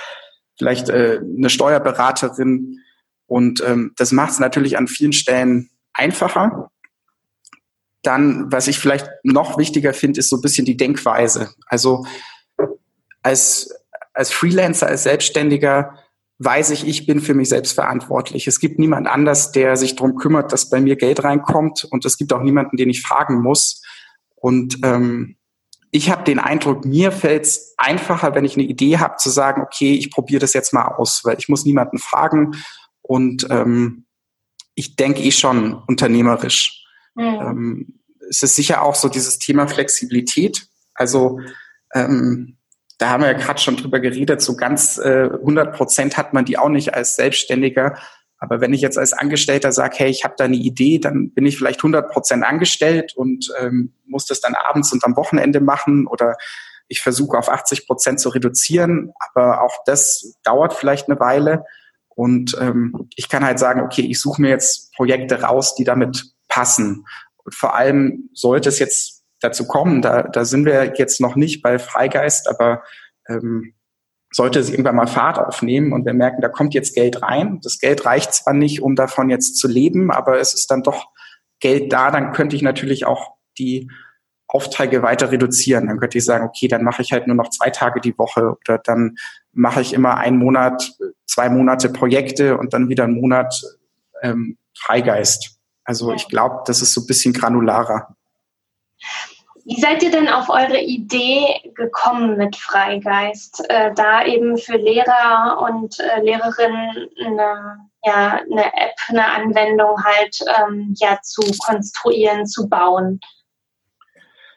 vielleicht 0.59 0.89
äh, 0.89 1.21
eine 1.21 1.51
Steuerberaterin. 1.51 2.81
Und 3.27 3.63
ähm, 3.67 3.93
das 3.97 4.13
macht 4.13 4.33
es 4.33 4.39
natürlich 4.39 4.77
an 4.77 4.89
vielen 4.89 5.13
Stellen 5.13 5.71
einfacher. 5.93 6.71
Dann, 8.03 8.51
was 8.51 8.69
ich 8.69 8.79
vielleicht 8.79 9.09
noch 9.23 9.59
wichtiger 9.59 9.95
finde, 9.95 10.21
ist 10.21 10.29
so 10.29 10.37
ein 10.37 10.43
bisschen 10.43 10.67
die 10.67 10.77
Denkweise. 10.77 11.51
Also 11.67 12.05
als, 13.23 13.73
als 14.13 14.33
Freelancer, 14.33 14.89
als 14.89 15.05
Selbstständiger 15.05 15.99
weiß 16.39 16.71
ich, 16.71 16.87
ich 16.87 17.07
bin 17.07 17.21
für 17.21 17.35
mich 17.35 17.49
selbst 17.49 17.73
verantwortlich. 17.73 18.49
Es 18.49 18.59
gibt 18.59 18.79
niemand 18.79 19.07
anders, 19.07 19.53
der 19.53 19.77
sich 19.77 19.95
darum 19.95 20.17
kümmert, 20.17 20.53
dass 20.53 20.71
bei 20.71 20.81
mir 20.81 20.97
Geld 20.97 21.23
reinkommt. 21.23 21.85
Und 21.85 22.05
es 22.05 22.17
gibt 22.17 22.33
auch 22.33 22.43
niemanden, 22.43 22.77
den 22.77 22.91
ich 22.91 23.03
fragen 23.03 23.41
muss. 23.41 23.83
Und 24.35 24.79
ähm, 24.83 25.37
ich 25.95 26.11
habe 26.11 26.25
den 26.25 26.39
Eindruck, 26.39 26.87
mir 26.87 27.13
fällt 27.13 27.45
es 27.45 27.75
einfacher, 27.77 28.35
wenn 28.35 28.47
ich 28.47 28.55
eine 28.57 28.65
Idee 28.65 28.99
habe, 28.99 29.17
zu 29.19 29.29
sagen, 29.29 29.61
okay, 29.61 29.93
ich 29.93 30.11
probiere 30.11 30.41
das 30.41 30.55
jetzt 30.55 30.73
mal 30.73 30.87
aus, 30.87 31.21
weil 31.23 31.37
ich 31.39 31.51
muss 31.51 31.67
niemanden 31.67 31.99
fragen 31.99 32.57
und 33.03 33.47
ähm, 33.51 34.07
ich 34.75 34.97
denke 34.97 35.23
eh 35.23 35.31
schon 35.31 35.75
unternehmerisch. 35.75 36.83
Mhm. 37.15 37.25
Ähm, 37.25 38.01
es 38.31 38.43
ist 38.43 38.57
sicher 38.57 38.81
auch 38.81 38.95
so 38.95 39.11
dieses 39.11 39.39
Thema 39.39 39.69
Flexibilität. 39.69 40.67
Also 40.95 41.41
ähm, 41.93 42.57
da 42.97 43.11
haben 43.11 43.23
wir 43.23 43.33
ja 43.33 43.39
gerade 43.39 43.61
schon 43.61 43.77
drüber 43.77 44.01
geredet, 44.01 44.41
so 44.41 44.57
ganz 44.57 44.97
äh, 44.97 45.29
100 45.31 45.77
Prozent 45.77 46.17
hat 46.17 46.33
man 46.33 46.47
die 46.47 46.57
auch 46.57 46.71
nicht 46.71 46.95
als 46.95 47.17
Selbstständiger. 47.17 47.99
Aber 48.43 48.61
wenn 48.61 48.73
ich 48.73 48.81
jetzt 48.81 48.99
als 48.99 49.13
Angestellter 49.13 49.71
sage, 49.71 49.99
hey, 49.99 50.11
ich 50.11 50.25
habe 50.25 50.35
da 50.37 50.45
eine 50.45 50.57
Idee, 50.57 50.99
dann 50.99 51.31
bin 51.31 51.47
ich 51.47 51.57
vielleicht 51.57 51.79
100 51.79 52.11
Prozent 52.11 52.45
angestellt 52.45 53.13
und 53.15 53.55
ähm, 53.61 53.93
muss 54.05 54.27
das 54.27 54.41
dann 54.41 54.57
abends 54.57 54.93
und 54.93 55.05
am 55.05 55.15
Wochenende 55.15 55.61
machen 55.61 56.09
oder 56.09 56.35
ich 56.89 57.01
versuche 57.03 57.39
auf 57.39 57.49
80 57.49 57.87
Prozent 57.87 58.19
zu 58.19 58.31
reduzieren. 58.31 59.13
Aber 59.21 59.63
auch 59.63 59.85
das 59.87 60.35
dauert 60.43 60.75
vielleicht 60.75 61.09
eine 61.09 61.21
Weile. 61.21 61.65
Und 62.09 62.57
ähm, 62.61 63.09
ich 63.15 63.29
kann 63.29 63.45
halt 63.45 63.61
sagen, 63.61 63.81
okay, 63.81 64.03
ich 64.03 64.21
suche 64.21 64.43
mir 64.43 64.49
jetzt 64.49 64.93
Projekte 64.97 65.43
raus, 65.43 65.77
die 65.77 65.85
damit 65.85 66.35
passen. 66.49 67.07
Und 67.45 67.55
vor 67.55 67.77
allem 67.77 68.29
sollte 68.33 68.71
es 68.71 68.81
jetzt 68.81 69.23
dazu 69.39 69.69
kommen, 69.69 70.03
da, 70.03 70.25
da 70.25 70.45
sind 70.45 70.65
wir 70.65 70.95
jetzt 70.97 71.21
noch 71.21 71.37
nicht 71.37 71.63
bei 71.63 71.79
Freigeist, 71.79 72.49
aber 72.49 72.83
ähm, 73.29 73.75
sollte 74.33 74.59
es 74.59 74.71
irgendwann 74.71 74.97
mal 74.97 75.07
Fahrt 75.07 75.39
aufnehmen 75.39 75.93
und 75.93 76.07
wir 76.07 76.15
merken, 76.15 76.41
da 76.41 76.49
kommt 76.49 76.75
jetzt 76.75 76.95
Geld 76.95 77.23
rein. 77.23 77.61
Das 77.63 77.79
Geld 77.79 78.07
reicht 78.07 78.33
zwar 78.33 78.55
nicht, 78.55 78.83
um 78.83 78.97
davon 78.97 79.31
jetzt 79.31 79.57
zu 79.57 79.69
leben, 79.69 80.11
aber 80.11 80.41
es 80.41 80.55
ist 80.55 80.71
dann 80.71 80.83
doch 80.83 81.11
Geld 81.61 81.93
da, 81.93 82.11
dann 82.11 82.33
könnte 82.33 82.57
ich 82.57 82.63
natürlich 82.63 83.07
auch 83.07 83.35
die 83.59 83.89
Aufträge 84.49 85.03
weiter 85.03 85.31
reduzieren. 85.31 85.87
Dann 85.87 85.99
könnte 85.99 86.19
ich 86.19 86.25
sagen, 86.25 86.45
okay, 86.45 86.69
dann 86.69 86.83
mache 86.83 87.03
ich 87.03 87.13
halt 87.13 87.27
nur 87.27 87.37
noch 87.37 87.51
zwei 87.51 87.71
Tage 87.71 88.01
die 88.01 88.17
Woche 88.19 88.57
oder 88.59 88.79
dann 88.79 89.17
mache 89.53 89.81
ich 89.81 89.93
immer 89.93 90.17
einen 90.17 90.39
Monat, 90.39 90.93
zwei 91.27 91.49
Monate 91.49 91.89
Projekte 91.91 92.59
und 92.59 92.73
dann 92.75 92.89
wieder 92.89 93.05
einen 93.05 93.21
Monat 93.21 93.63
ähm, 94.23 94.59
Freigeist. 94.77 95.59
Also 95.85 96.13
ich 96.13 96.29
glaube, 96.29 96.63
das 96.67 96.83
ist 96.83 96.95
so 96.95 97.03
ein 97.03 97.07
bisschen 97.07 97.33
granularer. 97.33 98.17
Wie 99.65 99.81
seid 99.81 100.03
ihr 100.03 100.11
denn 100.11 100.29
auf 100.29 100.49
eure 100.49 100.81
Idee 100.81 101.73
gekommen 101.75 102.37
mit 102.37 102.57
Freigeist, 102.57 103.65
äh, 103.69 103.93
da 103.95 104.25
eben 104.25 104.59
für 104.59 104.77
Lehrer 104.77 105.61
und 105.69 105.99
äh, 106.01 106.21
Lehrerinnen 106.21 107.09
eine, 107.25 107.79
ja, 108.05 108.41
eine 108.51 108.67
App, 108.67 108.97
eine 109.09 109.25
Anwendung 109.25 110.03
halt 110.03 110.39
ähm, 110.59 110.95
ja 110.99 111.19
zu 111.23 111.43
konstruieren, 111.65 112.47
zu 112.47 112.69
bauen? 112.69 113.21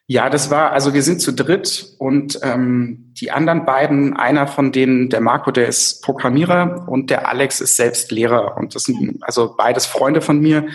Ja, 0.07 0.29
das 0.29 0.51
war, 0.51 0.71
also 0.71 0.93
wir 0.93 1.01
sind 1.01 1.19
zu 1.19 1.33
dritt 1.33 1.95
und 1.97 2.39
ähm, 2.43 3.13
die 3.19 3.31
anderen 3.31 3.65
beiden, 3.65 4.15
einer 4.15 4.47
von 4.47 4.71
denen, 4.71 5.09
der 5.09 5.21
Marco, 5.21 5.51
der 5.51 5.67
ist 5.67 6.03
Programmierer 6.03 6.87
und 6.87 7.09
der 7.09 7.27
Alex 7.27 7.59
ist 7.59 7.75
selbst 7.75 8.11
Lehrer. 8.11 8.55
Und 8.57 8.75
das 8.75 8.83
sind 8.83 9.17
also 9.23 9.55
beides 9.55 9.87
Freunde 9.87 10.21
von 10.21 10.39
mir. 10.39 10.67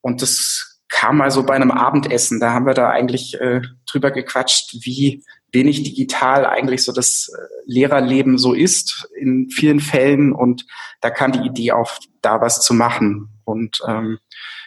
Und 0.00 0.20
das 0.20 0.75
kam 0.88 1.18
mal 1.18 1.30
so 1.30 1.44
bei 1.44 1.54
einem 1.54 1.70
Abendessen, 1.70 2.40
da 2.40 2.52
haben 2.52 2.66
wir 2.66 2.74
da 2.74 2.90
eigentlich 2.90 3.40
äh, 3.40 3.60
drüber 3.90 4.10
gequatscht, 4.10 4.74
wie 4.84 5.24
wenig 5.52 5.82
digital 5.82 6.46
eigentlich 6.46 6.84
so 6.84 6.92
das 6.92 7.28
äh, 7.28 7.42
Lehrerleben 7.64 8.38
so 8.38 8.52
ist 8.52 9.08
in 9.18 9.50
vielen 9.50 9.80
Fällen 9.80 10.32
und 10.32 10.66
da 11.00 11.10
kam 11.10 11.32
die 11.32 11.46
Idee 11.46 11.72
auf, 11.72 11.98
da 12.22 12.40
was 12.40 12.60
zu 12.60 12.74
machen. 12.74 13.30
Und 13.44 13.80
ähm, 13.86 14.18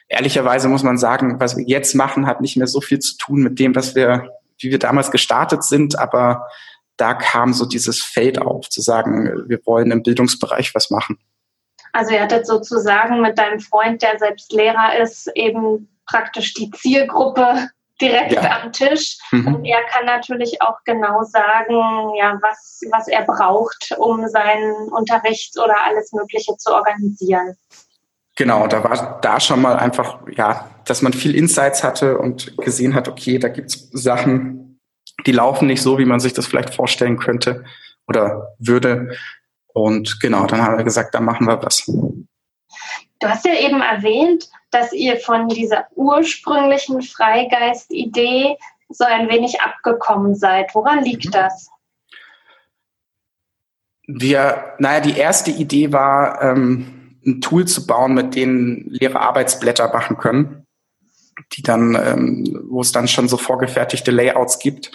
ehrlicherweise 0.07 0.67
muss 0.67 0.83
man 0.83 0.97
sagen, 0.97 1.39
was 1.39 1.57
wir 1.57 1.65
jetzt 1.65 1.95
machen, 1.95 2.27
hat 2.27 2.41
nicht 2.41 2.57
mehr 2.57 2.67
so 2.67 2.81
viel 2.81 2.99
zu 2.99 3.17
tun 3.17 3.41
mit 3.41 3.59
dem, 3.59 3.75
was 3.75 3.95
wir, 3.95 4.29
wie 4.57 4.71
wir 4.71 4.79
damals 4.79 5.11
gestartet 5.11 5.63
sind, 5.63 5.97
aber 5.97 6.47
da 6.97 7.13
kam 7.13 7.53
so 7.53 7.65
dieses 7.65 8.03
Feld 8.03 8.41
auf, 8.41 8.69
zu 8.69 8.81
sagen, 8.81 9.45
wir 9.47 9.59
wollen 9.65 9.91
im 9.91 10.03
Bildungsbereich 10.03 10.75
was 10.75 10.89
machen. 10.89 11.17
Also 11.93 12.13
ihr 12.13 12.21
hattet 12.21 12.45
sozusagen 12.45 13.21
mit 13.21 13.37
deinem 13.37 13.59
Freund, 13.59 14.01
der 14.01 14.19
selbst 14.19 14.51
Lehrer 14.51 14.99
ist, 15.01 15.31
eben 15.35 15.87
praktisch 16.09 16.53
die 16.53 16.71
Zielgruppe 16.71 17.69
direkt 18.01 18.31
ja. 18.31 18.61
am 18.61 18.71
Tisch. 18.71 19.17
Mhm. 19.31 19.55
Und 19.55 19.65
er 19.65 19.83
kann 19.91 20.05
natürlich 20.05 20.61
auch 20.61 20.77
genau 20.85 21.23
sagen, 21.23 22.15
ja, 22.15 22.37
was, 22.41 22.81
was 22.91 23.07
er 23.07 23.23
braucht, 23.23 23.93
um 23.97 24.27
seinen 24.27 24.89
Unterricht 24.89 25.57
oder 25.57 25.83
alles 25.83 26.11
Mögliche 26.13 26.55
zu 26.57 26.73
organisieren. 26.73 27.55
Genau, 28.37 28.67
da 28.67 28.83
war 28.83 29.19
da 29.21 29.39
schon 29.39 29.61
mal 29.61 29.75
einfach, 29.75 30.19
ja, 30.31 30.69
dass 30.85 31.01
man 31.01 31.11
viel 31.11 31.35
Insights 31.35 31.83
hatte 31.83 32.17
und 32.17 32.55
gesehen 32.57 32.95
hat, 32.95 33.09
okay, 33.09 33.37
da 33.37 33.49
gibt 33.49 33.69
es 33.69 33.89
Sachen, 33.91 34.79
die 35.25 35.33
laufen 35.33 35.67
nicht 35.67 35.81
so, 35.81 35.99
wie 35.99 36.05
man 36.05 36.21
sich 36.21 36.33
das 36.33 36.47
vielleicht 36.47 36.73
vorstellen 36.73 37.19
könnte 37.19 37.65
oder 38.07 38.55
würde. 38.57 39.17
Und 39.73 40.21
genau, 40.21 40.45
dann 40.45 40.61
haben 40.61 40.77
wir 40.77 40.85
gesagt, 40.85 41.13
da 41.13 41.19
machen 41.19 41.47
wir 41.47 41.61
was. 41.61 41.85
Du 41.85 43.27
hast 43.27 43.45
ja 43.45 43.53
eben 43.55 43.81
erwähnt, 43.81 44.49
dass 44.71 44.93
ihr 44.93 45.17
von 45.17 45.47
dieser 45.47 45.87
ursprünglichen 45.95 47.01
Freigeist-Idee 47.01 48.57
so 48.89 49.03
ein 49.03 49.29
wenig 49.29 49.61
abgekommen 49.61 50.35
seid. 50.35 50.73
Woran 50.73 51.03
liegt 51.03 51.25
mhm. 51.25 51.31
das? 51.31 51.69
Wir, 54.07 54.73
naja, 54.79 55.01
die 55.01 55.17
erste 55.17 55.51
Idee 55.51 55.93
war, 55.93 56.41
ähm, 56.41 57.17
ein 57.25 57.41
Tool 57.41 57.65
zu 57.65 57.85
bauen, 57.85 58.13
mit 58.13 58.35
dem 58.35 58.85
Lehrer 58.89 59.21
Arbeitsblätter 59.21 59.93
machen 59.93 60.17
können, 60.17 60.65
die 61.53 61.61
dann, 61.61 61.95
ähm, 61.95 62.65
wo 62.69 62.81
es 62.81 62.91
dann 62.91 63.07
schon 63.07 63.27
so 63.27 63.37
vorgefertigte 63.37 64.11
Layouts 64.11 64.59
gibt. 64.59 64.91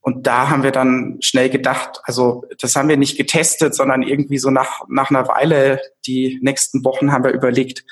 Und 0.00 0.26
da 0.26 0.48
haben 0.48 0.62
wir 0.62 0.70
dann 0.70 1.18
schnell 1.20 1.50
gedacht, 1.50 2.00
also 2.04 2.44
das 2.60 2.76
haben 2.76 2.88
wir 2.88 2.96
nicht 2.96 3.16
getestet, 3.16 3.74
sondern 3.74 4.02
irgendwie 4.02 4.38
so 4.38 4.50
nach, 4.50 4.82
nach 4.88 5.10
einer 5.10 5.28
Weile, 5.28 5.80
die 6.06 6.38
nächsten 6.42 6.84
Wochen 6.84 7.12
haben 7.12 7.24
wir 7.24 7.32
überlegt, 7.32 7.84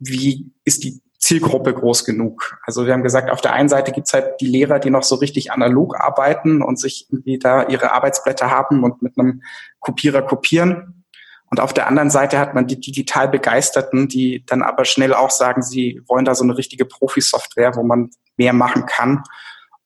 wie 0.00 0.52
ist 0.64 0.82
die 0.82 1.00
Zielgruppe 1.18 1.74
groß 1.74 2.04
genug? 2.04 2.58
Also 2.64 2.86
wir 2.86 2.92
haben 2.92 3.02
gesagt, 3.02 3.30
auf 3.30 3.42
der 3.42 3.52
einen 3.52 3.68
Seite 3.68 3.92
gibt's 3.92 4.12
halt 4.12 4.40
die 4.40 4.46
Lehrer, 4.46 4.78
die 4.78 4.90
noch 4.90 5.02
so 5.02 5.16
richtig 5.16 5.52
analog 5.52 5.94
arbeiten 6.00 6.62
und 6.62 6.80
sich 6.80 7.06
irgendwie 7.10 7.38
da 7.38 7.68
ihre 7.68 7.92
Arbeitsblätter 7.92 8.50
haben 8.50 8.82
und 8.82 9.02
mit 9.02 9.18
einem 9.18 9.42
Kopierer 9.78 10.22
kopieren. 10.22 11.04
Und 11.50 11.60
auf 11.60 11.74
der 11.74 11.88
anderen 11.88 12.10
Seite 12.10 12.38
hat 12.38 12.54
man 12.54 12.66
die 12.66 12.80
digital 12.80 13.28
Begeisterten, 13.28 14.08
die 14.08 14.44
dann 14.46 14.62
aber 14.62 14.84
schnell 14.84 15.12
auch 15.12 15.30
sagen, 15.30 15.62
sie 15.62 16.00
wollen 16.06 16.24
da 16.24 16.34
so 16.34 16.44
eine 16.44 16.56
richtige 16.56 16.84
Profi-Software, 16.84 17.76
wo 17.76 17.82
man 17.82 18.10
mehr 18.36 18.52
machen 18.52 18.86
kann. 18.86 19.22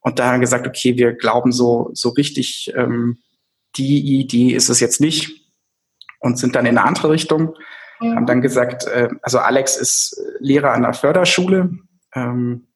Und 0.00 0.18
da 0.18 0.26
haben 0.26 0.34
wir 0.34 0.40
gesagt, 0.40 0.66
okay, 0.66 0.96
wir 0.96 1.14
glauben 1.14 1.50
so, 1.50 1.90
so 1.94 2.10
richtig, 2.10 2.72
ähm, 2.76 3.18
die 3.76 4.20
Idee 4.20 4.50
ist 4.50 4.68
es 4.68 4.78
jetzt 4.78 5.00
nicht 5.00 5.50
und 6.20 6.38
sind 6.38 6.54
dann 6.54 6.66
in 6.66 6.78
eine 6.78 6.86
andere 6.86 7.10
Richtung. 7.10 7.56
Mhm. 8.00 8.16
Haben 8.16 8.26
dann 8.26 8.40
gesagt, 8.40 8.86
äh, 8.86 9.08
also 9.22 9.38
Alex 9.38 9.76
ist 9.76 10.20
Lehrer 10.40 10.72
an 10.72 10.82
der 10.82 10.94
Förderschule 10.94 11.70
ähm, 12.14 12.66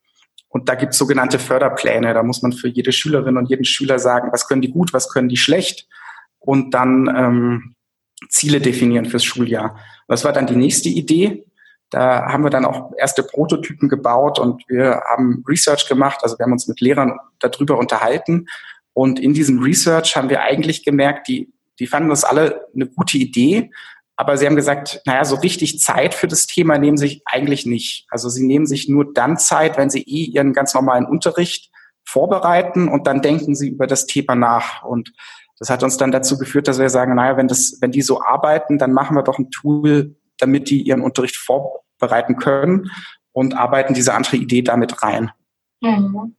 und 0.49 0.69
da 0.69 0.75
gibt 0.75 0.93
es 0.93 0.99
sogenannte 0.99 1.39
Förderpläne. 1.39 2.15
Da 2.15 2.23
muss 2.23 2.43
man 2.43 2.53
für 2.53 2.69
jede 2.69 2.93
Schülerin 2.93 3.37
und 3.37 3.51
jeden 3.51 3.65
Schüler 3.65 3.99
sagen, 3.99 4.31
was 4.33 4.49
können 4.49 4.63
die 4.63 4.71
gut, 4.71 4.93
was 4.93 5.11
können 5.13 5.29
die 5.29 5.37
schlecht. 5.37 5.87
Und 6.39 6.73
dann 6.73 7.13
ähm, 7.15 7.75
Ziele 8.29 8.61
definieren 8.61 9.07
fürs 9.07 9.25
Schuljahr. 9.25 9.79
Das 10.09 10.25
war 10.25 10.33
dann 10.33 10.47
die 10.47 10.57
nächste 10.57 10.89
Idee. 10.89 11.45
Da 11.91 12.27
haben 12.27 12.45
wir 12.45 12.51
dann 12.51 12.65
auch 12.65 12.93
erste 12.99 13.23
Prototypen 13.23 13.89
gebaut 13.89 14.39
und 14.39 14.63
wir 14.69 15.03
haben 15.09 15.45
Research 15.49 15.89
gemacht. 15.89 16.21
Also 16.23 16.39
wir 16.39 16.45
haben 16.45 16.53
uns 16.53 16.69
mit 16.69 16.81
Lehrern 16.81 17.19
darüber 17.39 17.79
unterhalten. 17.79 18.47
Und 18.93 19.19
in 19.19 19.33
diesem 19.33 19.63
Research 19.63 20.17
haben 20.17 20.29
wir 20.29 20.43
eigentlich 20.43 20.85
gemerkt, 20.85 21.29
die, 21.29 21.53
die 21.79 21.87
fanden 21.87 22.09
das 22.09 22.25
alle 22.25 22.67
eine 22.75 22.87
gute 22.87 23.17
Idee. 23.17 23.71
Aber 24.21 24.37
sie 24.37 24.47
haben 24.47 24.57
gesagt, 24.57 25.01
naja, 25.07 25.25
so 25.25 25.37
richtig 25.37 25.79
Zeit 25.79 26.13
für 26.13 26.27
das 26.27 26.49
Thema 26.49 26.77
nehmen 26.77 26.97
sich 26.97 27.23
eigentlich 27.25 27.67
nicht. 27.67 28.05
Also 28.11 28.29
sie 28.29 28.45
nehmen 28.45 28.67
sich 28.67 28.89
nur 28.89 29.13
dann 29.13 29.39
Zeit, 29.39 29.79
wenn 29.79 29.91
sie 29.91 30.03
eh 30.03 30.25
ihren 30.25 30.53
ganz 30.53 30.75
normalen 30.75 31.07
Unterricht 31.07 31.71
vorbereiten 32.05 32.89
und 32.89 33.07
dann 33.07 33.23
denken 33.23 33.55
sie 33.55 33.69
über 33.69 33.87
das 33.87 34.07
Thema 34.07 34.35
nach. 34.35 34.83
Und 34.83 35.13
das 35.61 35.71
hat 35.71 35.85
uns 35.85 35.99
dann 35.99 36.11
dazu 36.11 36.37
geführt, 36.37 36.67
dass 36.67 36.81
wir 36.81 36.91
sagen, 36.91 37.15
naja, 37.15 37.37
wenn 37.37 37.47
das, 37.47 37.79
wenn 37.81 37.93
die 37.93 38.03
so 38.03 38.21
arbeiten, 38.21 38.77
dann 38.77 38.93
machen 38.93 39.17
wir 39.17 39.23
doch 39.23 39.39
ein 39.39 39.53
Tool, 39.53 40.17
damit 40.39 40.69
die 40.69 40.83
ihren 40.83 41.03
Unterricht 41.03 41.37
vorbereiten 41.37 42.37
können 42.39 42.91
und 43.31 43.57
arbeiten 43.57 43.95
diese 43.95 44.15
andere 44.15 44.37
Idee 44.37 44.63
damit 44.63 45.01
rein. 45.01 45.31
Mhm. 45.81 46.35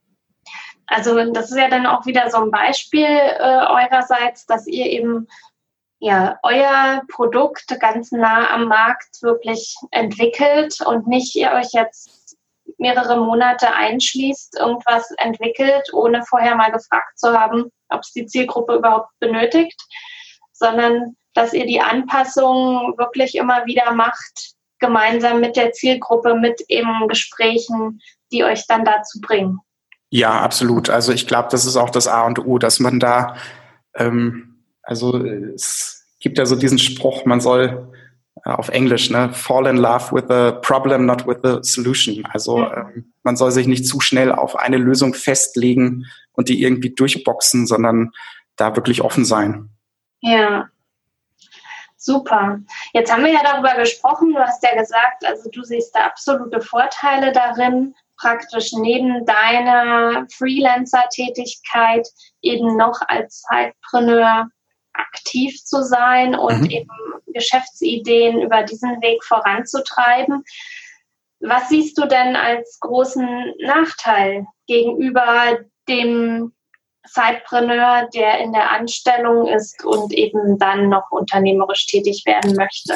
Also 0.86 1.14
das 1.32 1.50
ist 1.50 1.56
ja 1.56 1.70
dann 1.70 1.86
auch 1.86 2.04
wieder 2.04 2.28
so 2.28 2.42
ein 2.42 2.50
Beispiel 2.50 3.06
äh, 3.06 3.38
eurerseits, 3.38 4.44
dass 4.44 4.66
ihr 4.66 4.84
eben 4.84 5.28
ja 6.00 6.38
euer 6.42 7.02
Produkt 7.08 7.78
ganz 7.78 8.10
nah 8.10 8.50
am 8.50 8.66
Markt 8.66 9.22
wirklich 9.22 9.74
entwickelt 9.90 10.80
und 10.84 11.06
nicht 11.06 11.36
ihr 11.36 11.52
euch 11.52 11.72
jetzt 11.72 12.36
mehrere 12.78 13.18
Monate 13.18 13.72
einschließt, 13.72 14.58
irgendwas 14.58 15.10
entwickelt, 15.18 15.92
ohne 15.92 16.24
vorher 16.24 16.56
mal 16.56 16.72
gefragt 16.72 17.18
zu 17.18 17.38
haben, 17.38 17.70
ob 17.90 18.00
es 18.00 18.12
die 18.12 18.26
Zielgruppe 18.26 18.76
überhaupt 18.76 19.10
benötigt, 19.20 19.80
sondern 20.52 21.16
dass 21.34 21.52
ihr 21.52 21.66
die 21.66 21.80
Anpassungen 21.80 22.96
wirklich 22.98 23.34
immer 23.36 23.66
wieder 23.66 23.92
macht, 23.92 24.54
gemeinsam 24.78 25.40
mit 25.40 25.56
der 25.56 25.72
Zielgruppe, 25.72 26.34
mit 26.34 26.62
eben 26.68 27.06
Gesprächen, 27.06 28.00
die 28.32 28.44
euch 28.44 28.66
dann 28.66 28.84
dazu 28.84 29.20
bringen. 29.20 29.60
Ja, 30.08 30.40
absolut. 30.40 30.90
Also 30.90 31.12
ich 31.12 31.26
glaube, 31.26 31.48
das 31.50 31.66
ist 31.66 31.76
auch 31.76 31.90
das 31.90 32.08
A 32.08 32.24
und 32.24 32.44
O, 32.44 32.58
dass 32.58 32.80
man 32.80 32.98
da, 32.98 33.36
ähm, 33.94 34.49
also 34.90 35.16
es 35.24 36.04
gibt 36.18 36.36
ja 36.36 36.44
so 36.44 36.56
diesen 36.56 36.78
Spruch, 36.78 37.24
man 37.24 37.40
soll 37.40 37.92
äh, 38.44 38.50
auf 38.50 38.70
Englisch, 38.70 39.08
ne, 39.08 39.32
fall 39.32 39.66
in 39.66 39.76
love 39.76 40.12
with 40.12 40.24
the 40.28 40.58
problem, 40.62 41.06
not 41.06 41.28
with 41.28 41.38
the 41.44 41.58
solution. 41.62 42.26
Also 42.32 42.58
ähm, 42.58 43.12
man 43.22 43.36
soll 43.36 43.52
sich 43.52 43.68
nicht 43.68 43.86
zu 43.86 44.00
schnell 44.00 44.32
auf 44.32 44.56
eine 44.56 44.78
Lösung 44.78 45.14
festlegen 45.14 46.06
und 46.32 46.48
die 46.48 46.60
irgendwie 46.60 46.90
durchboxen, 46.90 47.68
sondern 47.68 48.10
da 48.56 48.74
wirklich 48.74 49.00
offen 49.02 49.24
sein. 49.24 49.70
Ja, 50.22 50.68
Super. 52.02 52.58
Jetzt 52.94 53.12
haben 53.12 53.24
wir 53.24 53.32
ja 53.32 53.42
darüber 53.44 53.74
gesprochen. 53.74 54.32
Du 54.32 54.38
hast 54.38 54.64
ja 54.64 54.74
gesagt, 54.74 55.22
also 55.22 55.50
du 55.50 55.62
siehst 55.62 55.94
da 55.94 56.06
absolute 56.06 56.62
Vorteile 56.62 57.30
darin, 57.30 57.94
praktisch 58.16 58.72
neben 58.72 59.26
deiner 59.26 60.26
Freelancer-Tätigkeit 60.34 62.08
eben 62.40 62.78
noch 62.78 63.02
als 63.06 63.42
Zeitpreneur 63.42 64.48
aktiv 64.92 65.62
zu 65.64 65.82
sein 65.82 66.34
und 66.34 66.62
mhm. 66.62 66.70
eben 66.70 66.90
Geschäftsideen 67.32 68.40
über 68.40 68.62
diesen 68.62 69.00
Weg 69.02 69.24
voranzutreiben. 69.24 70.44
Was 71.40 71.68
siehst 71.68 71.96
du 71.98 72.06
denn 72.06 72.36
als 72.36 72.78
großen 72.80 73.54
Nachteil 73.60 74.46
gegenüber 74.66 75.58
dem 75.88 76.52
Zeitpreneur, 77.08 78.08
der 78.14 78.38
in 78.38 78.52
der 78.52 78.70
Anstellung 78.72 79.46
ist 79.46 79.84
und 79.84 80.12
eben 80.12 80.58
dann 80.58 80.88
noch 80.88 81.10
unternehmerisch 81.10 81.86
tätig 81.86 82.24
werden 82.26 82.54
möchte? 82.56 82.94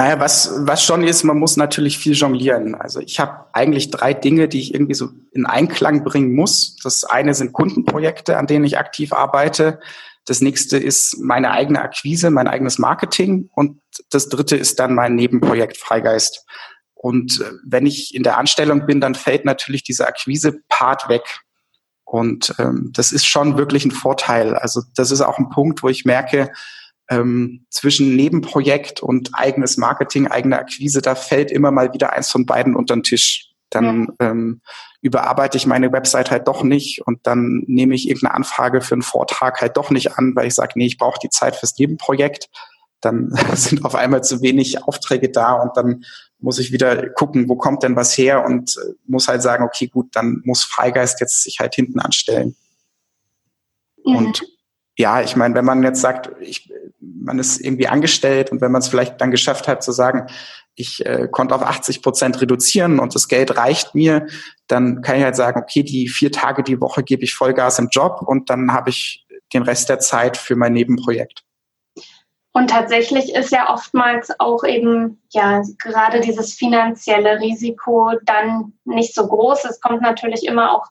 Naja, 0.00 0.18
was, 0.18 0.50
was 0.60 0.82
schon 0.82 1.04
ist, 1.04 1.24
man 1.24 1.36
muss 1.36 1.58
natürlich 1.58 1.98
viel 1.98 2.14
jonglieren. 2.14 2.74
Also 2.74 3.00
ich 3.00 3.20
habe 3.20 3.44
eigentlich 3.52 3.90
drei 3.90 4.14
Dinge, 4.14 4.48
die 4.48 4.58
ich 4.58 4.72
irgendwie 4.72 4.94
so 4.94 5.10
in 5.30 5.44
Einklang 5.44 6.04
bringen 6.04 6.34
muss. 6.34 6.76
Das 6.82 7.04
eine 7.04 7.34
sind 7.34 7.52
Kundenprojekte, 7.52 8.38
an 8.38 8.46
denen 8.46 8.64
ich 8.64 8.78
aktiv 8.78 9.12
arbeite. 9.12 9.78
Das 10.24 10.40
nächste 10.40 10.78
ist 10.78 11.18
meine 11.20 11.50
eigene 11.50 11.82
Akquise, 11.82 12.30
mein 12.30 12.48
eigenes 12.48 12.78
Marketing. 12.78 13.50
Und 13.54 13.82
das 14.08 14.30
dritte 14.30 14.56
ist 14.56 14.80
dann 14.80 14.94
mein 14.94 15.16
Nebenprojekt 15.16 15.76
Freigeist. 15.76 16.46
Und 16.94 17.38
äh, 17.42 17.50
wenn 17.62 17.84
ich 17.84 18.14
in 18.14 18.22
der 18.22 18.38
Anstellung 18.38 18.86
bin, 18.86 19.02
dann 19.02 19.14
fällt 19.14 19.44
natürlich 19.44 19.82
dieser 19.82 20.08
Akquise-Part 20.08 21.10
weg. 21.10 21.40
Und 22.04 22.54
ähm, 22.58 22.88
das 22.94 23.12
ist 23.12 23.26
schon 23.26 23.58
wirklich 23.58 23.84
ein 23.84 23.90
Vorteil. 23.90 24.54
Also 24.54 24.80
das 24.94 25.10
ist 25.10 25.20
auch 25.20 25.36
ein 25.36 25.50
Punkt, 25.50 25.82
wo 25.82 25.90
ich 25.90 26.06
merke, 26.06 26.50
ähm, 27.10 27.66
zwischen 27.70 28.14
Nebenprojekt 28.14 29.02
und 29.02 29.30
eigenes 29.34 29.76
Marketing, 29.76 30.28
eigene 30.28 30.58
Akquise, 30.58 31.02
da 31.02 31.16
fällt 31.16 31.50
immer 31.50 31.72
mal 31.72 31.92
wieder 31.92 32.12
eins 32.12 32.30
von 32.30 32.46
beiden 32.46 32.76
unter 32.76 32.94
den 32.94 33.02
Tisch. 33.02 33.50
Dann 33.68 34.14
ja. 34.20 34.30
ähm, 34.30 34.62
überarbeite 35.00 35.56
ich 35.56 35.66
meine 35.66 35.92
Website 35.92 36.30
halt 36.30 36.46
doch 36.46 36.62
nicht 36.62 37.06
und 37.06 37.26
dann 37.26 37.64
nehme 37.66 37.94
ich 37.94 38.08
irgendeine 38.08 38.34
Anfrage 38.34 38.80
für 38.80 38.94
einen 38.94 39.02
Vortrag 39.02 39.60
halt 39.60 39.76
doch 39.76 39.90
nicht 39.90 40.16
an, 40.18 40.34
weil 40.36 40.46
ich 40.46 40.54
sage, 40.54 40.72
nee, 40.76 40.86
ich 40.86 40.98
brauche 40.98 41.18
die 41.22 41.30
Zeit 41.30 41.56
fürs 41.56 41.76
Nebenprojekt. 41.78 42.48
Dann 43.00 43.30
sind 43.54 43.84
auf 43.84 43.94
einmal 43.96 44.22
zu 44.22 44.40
wenig 44.40 44.84
Aufträge 44.84 45.30
da 45.30 45.54
und 45.54 45.76
dann 45.76 46.04
muss 46.38 46.58
ich 46.58 46.72
wieder 46.72 47.10
gucken, 47.10 47.48
wo 47.48 47.56
kommt 47.56 47.82
denn 47.82 47.96
was 47.96 48.16
her 48.16 48.44
und 48.44 48.76
äh, 48.76 48.94
muss 49.06 49.28
halt 49.28 49.42
sagen, 49.42 49.64
okay, 49.64 49.88
gut, 49.88 50.14
dann 50.14 50.42
muss 50.44 50.62
Freigeist 50.62 51.20
jetzt 51.20 51.42
sich 51.42 51.58
halt 51.58 51.74
hinten 51.74 51.98
anstellen. 51.98 52.56
Mhm. 54.04 54.16
Und 54.16 54.42
ja, 54.96 55.22
ich 55.22 55.36
meine, 55.36 55.54
wenn 55.54 55.64
man 55.64 55.82
jetzt 55.82 56.00
sagt, 56.00 56.30
ich, 56.40 56.72
man 57.00 57.38
ist 57.38 57.60
irgendwie 57.60 57.88
angestellt 57.88 58.52
und 58.52 58.60
wenn 58.60 58.72
man 58.72 58.80
es 58.80 58.88
vielleicht 58.88 59.20
dann 59.20 59.30
geschafft 59.30 59.68
hat 59.68 59.82
zu 59.82 59.92
sagen, 59.92 60.26
ich 60.74 61.04
äh, 61.04 61.28
konnte 61.30 61.54
auf 61.54 61.62
80 61.62 62.02
Prozent 62.02 62.40
reduzieren 62.40 62.98
und 62.98 63.14
das 63.14 63.28
Geld 63.28 63.56
reicht 63.56 63.94
mir, 63.94 64.26
dann 64.66 65.02
kann 65.02 65.16
ich 65.16 65.24
halt 65.24 65.36
sagen, 65.36 65.60
okay, 65.60 65.82
die 65.82 66.08
vier 66.08 66.32
Tage 66.32 66.62
die 66.62 66.80
Woche 66.80 67.02
gebe 67.02 67.24
ich 67.24 67.34
Vollgas 67.34 67.78
im 67.78 67.88
Job 67.90 68.22
und 68.24 68.50
dann 68.50 68.72
habe 68.72 68.90
ich 68.90 69.26
den 69.52 69.62
Rest 69.62 69.88
der 69.88 69.98
Zeit 69.98 70.36
für 70.36 70.56
mein 70.56 70.72
Nebenprojekt. 70.72 71.44
Und 72.52 72.70
tatsächlich 72.70 73.34
ist 73.34 73.52
ja 73.52 73.72
oftmals 73.72 74.32
auch 74.40 74.64
eben, 74.64 75.22
ja, 75.30 75.62
gerade 75.82 76.20
dieses 76.20 76.54
finanzielle 76.54 77.40
Risiko 77.40 78.12
dann 78.24 78.72
nicht 78.84 79.14
so 79.14 79.26
groß. 79.28 79.64
Es 79.66 79.80
kommt 79.80 80.02
natürlich 80.02 80.44
immer 80.44 80.72
auch 80.72 80.86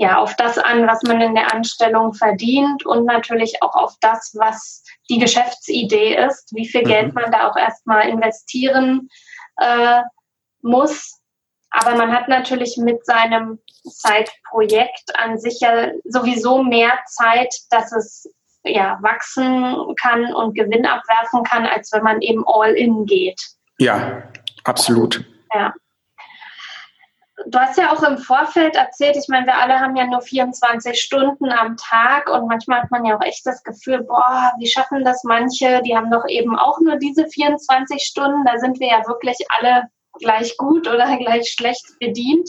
ja, 0.00 0.16
auf 0.16 0.34
das 0.34 0.56
an, 0.56 0.86
was 0.86 1.02
man 1.02 1.20
in 1.20 1.34
der 1.34 1.52
Anstellung 1.52 2.14
verdient 2.14 2.86
und 2.86 3.04
natürlich 3.04 3.62
auch 3.62 3.74
auf 3.74 3.96
das, 4.00 4.34
was 4.34 4.82
die 5.10 5.18
Geschäftsidee 5.18 6.16
ist, 6.16 6.54
wie 6.54 6.66
viel 6.66 6.80
mhm. 6.84 6.88
Geld 6.88 7.14
man 7.14 7.30
da 7.30 7.50
auch 7.50 7.56
erstmal 7.56 8.08
investieren 8.08 9.10
äh, 9.58 10.00
muss. 10.62 11.20
Aber 11.68 11.96
man 11.96 12.12
hat 12.12 12.28
natürlich 12.28 12.78
mit 12.78 13.04
seinem 13.04 13.58
Zeitprojekt 13.90 15.14
an 15.16 15.38
sich 15.38 15.60
ja 15.60 15.90
sowieso 16.04 16.62
mehr 16.62 16.98
Zeit, 17.06 17.54
dass 17.68 17.92
es 17.92 18.26
ja 18.64 18.98
wachsen 19.02 19.94
kann 20.00 20.32
und 20.32 20.54
Gewinn 20.54 20.86
abwerfen 20.86 21.42
kann, 21.42 21.66
als 21.66 21.92
wenn 21.92 22.04
man 22.04 22.22
eben 22.22 22.42
all 22.46 22.72
in 22.72 23.04
geht. 23.04 23.38
Ja, 23.78 24.22
absolut. 24.64 25.26
Ja 25.52 25.74
du 27.46 27.58
hast 27.58 27.78
ja 27.78 27.92
auch 27.92 28.02
im 28.02 28.18
Vorfeld 28.18 28.76
erzählt, 28.76 29.16
ich 29.16 29.28
meine, 29.28 29.46
wir 29.46 29.56
alle 29.56 29.80
haben 29.80 29.96
ja 29.96 30.06
nur 30.06 30.20
24 30.20 31.00
Stunden 31.00 31.50
am 31.50 31.76
Tag 31.76 32.28
und 32.28 32.46
manchmal 32.46 32.82
hat 32.82 32.90
man 32.90 33.04
ja 33.04 33.16
auch 33.16 33.22
echt 33.22 33.46
das 33.46 33.62
Gefühl, 33.62 34.02
boah, 34.02 34.52
wie 34.58 34.66
schaffen 34.66 35.04
das 35.04 35.24
manche? 35.24 35.80
Die 35.82 35.96
haben 35.96 36.10
doch 36.10 36.26
eben 36.28 36.56
auch 36.56 36.80
nur 36.80 36.96
diese 36.96 37.26
24 37.26 38.02
Stunden. 38.02 38.44
Da 38.44 38.58
sind 38.58 38.80
wir 38.80 38.88
ja 38.88 39.06
wirklich 39.06 39.38
alle 39.48 39.84
gleich 40.18 40.56
gut 40.56 40.88
oder 40.88 41.16
gleich 41.18 41.50
schlecht 41.50 41.84
bedient. 41.98 42.48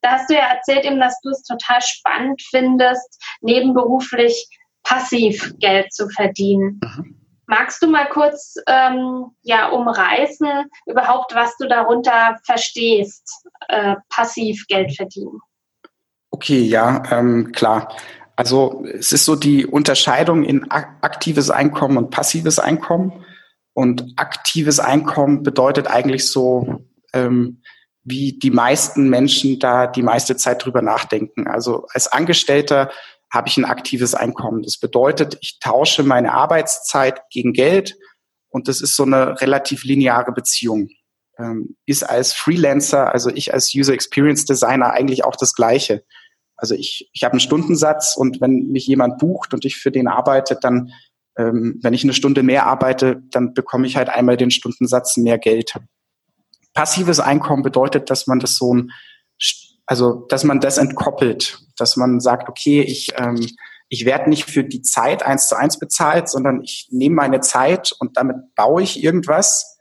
Da 0.00 0.12
hast 0.12 0.30
du 0.30 0.34
ja 0.34 0.48
erzählt 0.48 0.84
eben, 0.84 1.00
dass 1.00 1.20
du 1.20 1.30
es 1.30 1.42
total 1.42 1.80
spannend 1.80 2.42
findest, 2.50 3.22
nebenberuflich 3.40 4.48
passiv 4.82 5.54
Geld 5.58 5.92
zu 5.92 6.08
verdienen. 6.08 6.80
Mhm. 6.82 7.21
Magst 7.46 7.82
du 7.82 7.88
mal 7.88 8.08
kurz 8.08 8.54
ähm, 8.66 9.26
ja, 9.42 9.68
umreißen, 9.68 10.70
überhaupt, 10.86 11.34
was 11.34 11.56
du 11.58 11.66
darunter 11.66 12.38
verstehst, 12.44 13.46
äh, 13.68 13.96
passiv 14.08 14.66
Geld 14.68 14.94
verdienen? 14.94 15.40
Okay, 16.30 16.60
ja, 16.60 17.02
ähm, 17.10 17.52
klar. 17.52 17.94
Also 18.36 18.84
es 18.86 19.12
ist 19.12 19.24
so 19.24 19.36
die 19.36 19.66
Unterscheidung 19.66 20.44
in 20.44 20.70
aktives 20.70 21.50
Einkommen 21.50 21.98
und 21.98 22.10
passives 22.10 22.58
Einkommen. 22.58 23.24
Und 23.74 24.14
aktives 24.16 24.80
Einkommen 24.80 25.42
bedeutet 25.42 25.86
eigentlich 25.88 26.30
so, 26.30 26.84
ähm, 27.12 27.62
wie 28.04 28.38
die 28.38 28.50
meisten 28.50 29.08
Menschen 29.08 29.58
da 29.58 29.86
die 29.86 30.02
meiste 30.02 30.36
Zeit 30.36 30.64
drüber 30.64 30.82
nachdenken. 30.82 31.46
Also 31.46 31.86
als 31.92 32.08
Angestellter 32.08 32.90
habe 33.32 33.48
ich 33.48 33.56
ein 33.56 33.64
aktives 33.64 34.14
Einkommen. 34.14 34.62
Das 34.62 34.78
bedeutet, 34.78 35.38
ich 35.40 35.58
tausche 35.58 36.02
meine 36.02 36.32
Arbeitszeit 36.32 37.22
gegen 37.30 37.52
Geld 37.52 37.96
und 38.50 38.68
das 38.68 38.80
ist 38.80 38.94
so 38.94 39.04
eine 39.04 39.40
relativ 39.40 39.84
lineare 39.84 40.32
Beziehung. 40.32 40.90
Ähm, 41.38 41.76
ist 41.86 42.02
als 42.02 42.34
Freelancer, 42.34 43.10
also 43.12 43.30
ich 43.30 43.54
als 43.54 43.72
User 43.74 43.94
Experience 43.94 44.44
Designer 44.44 44.92
eigentlich 44.92 45.24
auch 45.24 45.36
das 45.36 45.54
Gleiche. 45.54 46.04
Also 46.56 46.74
ich, 46.74 47.08
ich 47.14 47.24
habe 47.24 47.32
einen 47.32 47.40
Stundensatz 47.40 48.16
und 48.16 48.42
wenn 48.42 48.68
mich 48.68 48.86
jemand 48.86 49.18
bucht 49.18 49.54
und 49.54 49.64
ich 49.64 49.76
für 49.76 49.90
den 49.90 50.08
arbeite, 50.08 50.58
dann 50.60 50.92
ähm, 51.38 51.78
wenn 51.82 51.94
ich 51.94 52.04
eine 52.04 52.12
Stunde 52.12 52.42
mehr 52.42 52.66
arbeite, 52.66 53.22
dann 53.30 53.54
bekomme 53.54 53.86
ich 53.86 53.96
halt 53.96 54.10
einmal 54.10 54.36
den 54.36 54.50
Stundensatz 54.50 55.16
mehr 55.16 55.38
Geld. 55.38 55.74
Passives 56.74 57.20
Einkommen 57.20 57.62
bedeutet, 57.62 58.10
dass 58.10 58.26
man 58.26 58.38
das 58.38 58.56
so 58.56 58.74
ein, 58.74 58.92
also 59.92 60.24
dass 60.30 60.42
man 60.42 60.58
das 60.58 60.78
entkoppelt, 60.78 61.58
dass 61.76 61.98
man 61.98 62.18
sagt, 62.18 62.48
okay, 62.48 62.80
ich 62.80 63.12
ähm, 63.18 63.46
ich 63.90 64.06
werde 64.06 64.30
nicht 64.30 64.46
für 64.46 64.64
die 64.64 64.80
Zeit 64.80 65.22
eins 65.22 65.48
zu 65.48 65.54
eins 65.54 65.78
bezahlt, 65.78 66.30
sondern 66.30 66.62
ich 66.62 66.88
nehme 66.90 67.16
meine 67.16 67.40
Zeit 67.40 67.92
und 67.98 68.16
damit 68.16 68.36
baue 68.54 68.82
ich 68.82 69.04
irgendwas. 69.04 69.76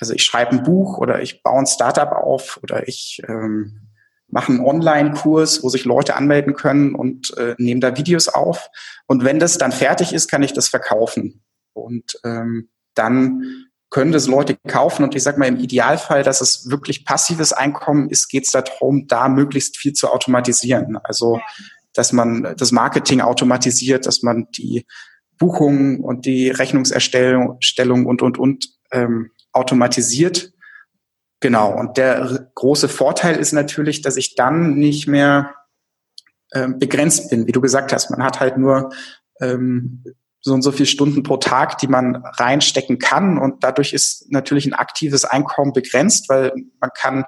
Also 0.00 0.14
ich 0.14 0.24
schreibe 0.24 0.50
ein 0.50 0.64
Buch 0.64 0.98
oder 0.98 1.22
ich 1.22 1.44
baue 1.44 1.60
ein 1.60 1.66
Startup 1.68 2.10
auf 2.10 2.58
oder 2.64 2.88
ich 2.88 3.22
ähm, 3.28 3.88
mache 4.26 4.50
einen 4.50 4.66
Online-Kurs, 4.66 5.62
wo 5.62 5.68
sich 5.68 5.84
Leute 5.84 6.16
anmelden 6.16 6.54
können 6.54 6.96
und 6.96 7.38
äh, 7.38 7.54
nehme 7.56 7.78
da 7.78 7.96
Videos 7.96 8.26
auf. 8.26 8.68
Und 9.06 9.22
wenn 9.22 9.38
das 9.38 9.58
dann 9.58 9.70
fertig 9.70 10.12
ist, 10.12 10.26
kann 10.28 10.42
ich 10.42 10.52
das 10.52 10.66
verkaufen. 10.66 11.44
Und 11.72 12.18
ähm, 12.24 12.68
dann 12.96 13.68
können 13.92 14.10
das 14.10 14.26
Leute 14.26 14.56
kaufen. 14.66 15.04
Und 15.04 15.14
ich 15.14 15.22
sage 15.22 15.38
mal, 15.38 15.46
im 15.46 15.58
Idealfall, 15.58 16.22
dass 16.22 16.40
es 16.40 16.70
wirklich 16.70 17.04
passives 17.04 17.52
Einkommen 17.52 18.08
ist, 18.08 18.28
geht 18.28 18.46
es 18.46 18.50
darum, 18.50 19.06
da 19.06 19.28
möglichst 19.28 19.76
viel 19.76 19.92
zu 19.92 20.08
automatisieren. 20.08 20.98
Also 21.04 21.40
dass 21.94 22.12
man 22.12 22.54
das 22.56 22.72
Marketing 22.72 23.20
automatisiert, 23.20 24.06
dass 24.06 24.22
man 24.22 24.48
die 24.56 24.86
Buchungen 25.38 26.00
und 26.00 26.24
die 26.24 26.48
Rechnungserstellung 26.48 28.06
und, 28.06 28.22
und, 28.22 28.38
und 28.38 28.68
ähm, 28.92 29.30
automatisiert. 29.52 30.52
Genau. 31.40 31.76
Und 31.78 31.98
der 31.98 32.48
große 32.54 32.88
Vorteil 32.88 33.36
ist 33.36 33.52
natürlich, 33.52 34.00
dass 34.00 34.16
ich 34.16 34.36
dann 34.36 34.74
nicht 34.74 35.06
mehr 35.06 35.54
ähm, 36.54 36.78
begrenzt 36.78 37.28
bin, 37.28 37.46
wie 37.46 37.52
du 37.52 37.60
gesagt 37.60 37.92
hast. 37.92 38.10
Man 38.10 38.22
hat 38.22 38.40
halt 38.40 38.56
nur 38.56 38.90
ähm, 39.40 40.02
so 40.42 40.52
und 40.52 40.62
so 40.62 40.72
viele 40.72 40.86
Stunden 40.86 41.22
pro 41.22 41.36
Tag, 41.36 41.78
die 41.78 41.86
man 41.86 42.16
reinstecken 42.16 42.98
kann. 42.98 43.38
Und 43.38 43.62
dadurch 43.62 43.92
ist 43.92 44.30
natürlich 44.30 44.66
ein 44.66 44.74
aktives 44.74 45.24
Einkommen 45.24 45.72
begrenzt, 45.72 46.28
weil 46.28 46.52
man 46.80 46.90
kann 46.94 47.24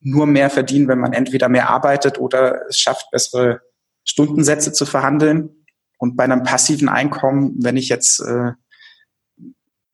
nur 0.00 0.26
mehr 0.26 0.50
verdienen, 0.50 0.88
wenn 0.88 0.98
man 0.98 1.12
entweder 1.12 1.48
mehr 1.48 1.70
arbeitet 1.70 2.18
oder 2.18 2.66
es 2.68 2.78
schafft, 2.78 3.10
bessere 3.12 3.60
Stundensätze 4.04 4.72
zu 4.72 4.84
verhandeln. 4.84 5.64
Und 5.98 6.16
bei 6.16 6.24
einem 6.24 6.42
passiven 6.42 6.88
Einkommen, 6.88 7.54
wenn 7.60 7.76
ich 7.76 7.88
jetzt, 7.88 8.20
äh, 8.20 8.52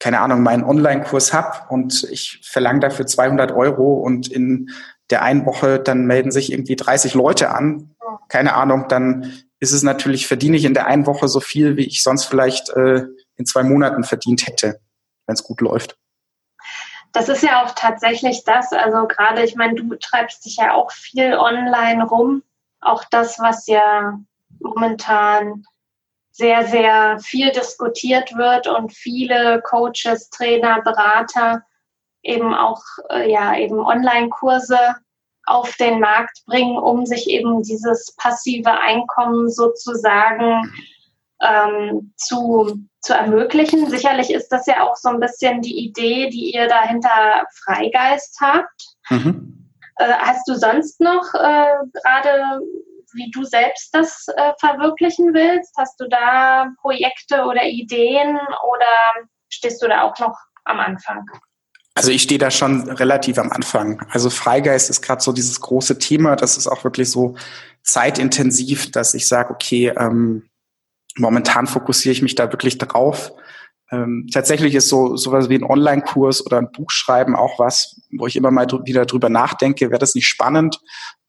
keine 0.00 0.20
Ahnung, 0.20 0.42
meinen 0.42 0.64
Online-Kurs 0.64 1.32
habe 1.32 1.68
und 1.68 2.08
ich 2.10 2.40
verlange 2.42 2.80
dafür 2.80 3.06
200 3.06 3.52
Euro 3.52 3.94
und 3.94 4.28
in 4.28 4.70
der 5.10 5.22
einen 5.22 5.46
Woche 5.46 5.78
dann 5.78 6.06
melden 6.06 6.32
sich 6.32 6.50
irgendwie 6.50 6.74
30 6.74 7.14
Leute 7.14 7.50
an, 7.54 7.94
keine 8.28 8.54
Ahnung, 8.54 8.86
dann 8.88 9.32
ist 9.62 9.72
es 9.72 9.84
natürlich, 9.84 10.26
verdiene 10.26 10.56
ich 10.56 10.64
in 10.64 10.74
der 10.74 10.86
einen 10.86 11.06
Woche 11.06 11.28
so 11.28 11.38
viel, 11.38 11.76
wie 11.76 11.86
ich 11.86 12.02
sonst 12.02 12.24
vielleicht 12.24 12.70
äh, 12.70 13.04
in 13.36 13.46
zwei 13.46 13.62
Monaten 13.62 14.02
verdient 14.02 14.46
hätte, 14.46 14.80
wenn 15.26 15.34
es 15.34 15.44
gut 15.44 15.60
läuft. 15.60 15.96
Das 17.12 17.28
ist 17.28 17.42
ja 17.42 17.62
auch 17.62 17.72
tatsächlich 17.76 18.42
das. 18.44 18.72
Also 18.72 19.06
gerade, 19.06 19.44
ich 19.44 19.54
meine, 19.54 19.74
du 19.74 19.94
treibst 19.94 20.44
dich 20.44 20.56
ja 20.56 20.74
auch 20.74 20.90
viel 20.90 21.34
online 21.34 22.04
rum 22.04 22.42
auch 22.80 23.04
das, 23.10 23.38
was 23.38 23.68
ja 23.68 24.18
momentan 24.58 25.64
sehr, 26.32 26.66
sehr 26.66 27.20
viel 27.20 27.52
diskutiert 27.52 28.36
wird 28.36 28.66
und 28.66 28.92
viele 28.92 29.62
Coaches, 29.62 30.30
Trainer, 30.30 30.82
Berater 30.82 31.62
eben 32.22 32.54
auch 32.54 32.82
äh, 33.10 33.30
ja 33.30 33.56
eben 33.56 33.78
Online-Kurse 33.78 34.78
auf 35.46 35.74
den 35.76 36.00
Markt 36.00 36.42
bringen, 36.46 36.78
um 36.78 37.04
sich 37.06 37.28
eben 37.28 37.62
dieses 37.62 38.14
passive 38.16 38.72
Einkommen 38.72 39.50
sozusagen 39.50 40.72
ähm, 41.42 42.12
zu, 42.16 42.78
zu 43.00 43.14
ermöglichen. 43.14 43.90
Sicherlich 43.90 44.32
ist 44.32 44.48
das 44.48 44.66
ja 44.66 44.82
auch 44.82 44.96
so 44.96 45.08
ein 45.08 45.20
bisschen 45.20 45.60
die 45.62 45.86
Idee, 45.86 46.28
die 46.30 46.54
ihr 46.54 46.68
dahinter 46.68 47.44
Freigeist 47.64 48.38
habt. 48.40 48.96
Mhm. 49.10 49.68
Äh, 49.96 50.12
hast 50.12 50.48
du 50.48 50.54
sonst 50.54 51.00
noch 51.00 51.34
äh, 51.34 51.74
gerade, 51.92 52.60
wie 53.14 53.30
du 53.30 53.44
selbst 53.44 53.94
das 53.94 54.26
äh, 54.28 54.52
verwirklichen 54.58 55.34
willst? 55.34 55.74
Hast 55.76 56.00
du 56.00 56.08
da 56.08 56.70
Projekte 56.80 57.44
oder 57.44 57.64
Ideen 57.64 58.36
oder 58.36 59.26
stehst 59.48 59.82
du 59.82 59.88
da 59.88 60.02
auch 60.02 60.18
noch 60.18 60.38
am 60.64 60.78
Anfang? 60.80 61.26
Also 61.94 62.10
ich 62.10 62.22
stehe 62.22 62.38
da 62.38 62.50
schon 62.50 62.88
relativ 62.88 63.38
am 63.38 63.50
Anfang. 63.50 64.00
Also 64.10 64.30
Freigeist 64.30 64.88
ist 64.88 65.02
gerade 65.02 65.22
so 65.22 65.32
dieses 65.32 65.60
große 65.60 65.98
Thema. 65.98 66.36
Das 66.36 66.56
ist 66.56 66.66
auch 66.66 66.84
wirklich 66.84 67.10
so 67.10 67.36
zeitintensiv, 67.82 68.90
dass 68.90 69.14
ich 69.14 69.28
sage, 69.28 69.52
okay, 69.52 69.92
ähm, 69.98 70.48
momentan 71.16 71.66
fokussiere 71.66 72.12
ich 72.12 72.22
mich 72.22 72.34
da 72.34 72.50
wirklich 72.50 72.78
drauf. 72.78 73.32
Ähm, 73.90 74.26
tatsächlich 74.32 74.74
ist 74.74 74.88
so 74.88 75.16
sowas 75.16 75.50
wie 75.50 75.56
ein 75.56 75.64
Online-Kurs 75.64 76.46
oder 76.46 76.56
ein 76.58 76.72
Buch 76.72 76.90
schreiben 76.90 77.36
auch 77.36 77.58
was, 77.58 78.00
wo 78.16 78.26
ich 78.26 78.36
immer 78.36 78.50
mal 78.50 78.66
dr 78.66 78.86
wieder 78.86 79.04
drüber 79.04 79.28
nachdenke, 79.28 79.90
wäre 79.90 79.98
das 79.98 80.14
nicht 80.14 80.26
spannend, 80.26 80.80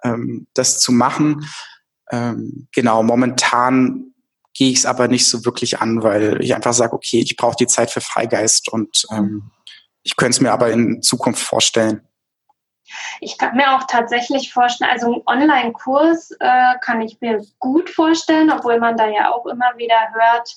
ähm, 0.04 0.48
das 0.54 0.80
zu 0.80 0.94
machen. 0.94 1.46
Ähm, 2.10 2.70
genau, 2.74 3.04
momentan 3.04 4.14
gehe 4.54 4.72
ich 4.72 4.78
es 4.78 4.86
aber 4.86 5.10
nicht 5.10 5.28
so 5.28 5.44
wirklich 5.44 5.82
an, 5.82 6.04
weil 6.04 6.42
ich 6.42 6.56
einfach 6.56 6.74
sage, 6.74 6.94
okay, 6.94 7.20
ich 7.20 7.36
brauche 7.36 7.58
die 7.60 7.68
Zeit 7.68 7.92
für 7.92 8.02
Freigeist 8.02 8.72
und 8.72 9.06
ähm, 9.12 9.52
ich 10.04 10.16
könnte 10.16 10.32
es 10.32 10.42
mir 10.42 10.52
aber 10.52 10.72
in 10.72 11.02
Zukunft 11.02 11.42
vorstellen. 11.42 12.08
Ich 13.22 13.38
kann 13.38 13.56
mir 13.56 13.76
auch 13.76 13.86
tatsächlich 13.88 14.54
vorstellen, 14.54 14.92
also 14.92 15.14
ein 15.14 15.22
Online-Kurs 15.26 16.32
äh, 16.40 16.74
kann 16.82 17.02
ich 17.02 17.20
mir 17.22 17.44
gut 17.60 17.90
vorstellen, 17.90 18.52
obwohl 18.52 18.80
man 18.80 18.98
da 18.98 19.08
ja 19.08 19.32
auch 19.32 19.46
immer 19.46 19.78
wieder 19.78 20.10
hört, 20.14 20.54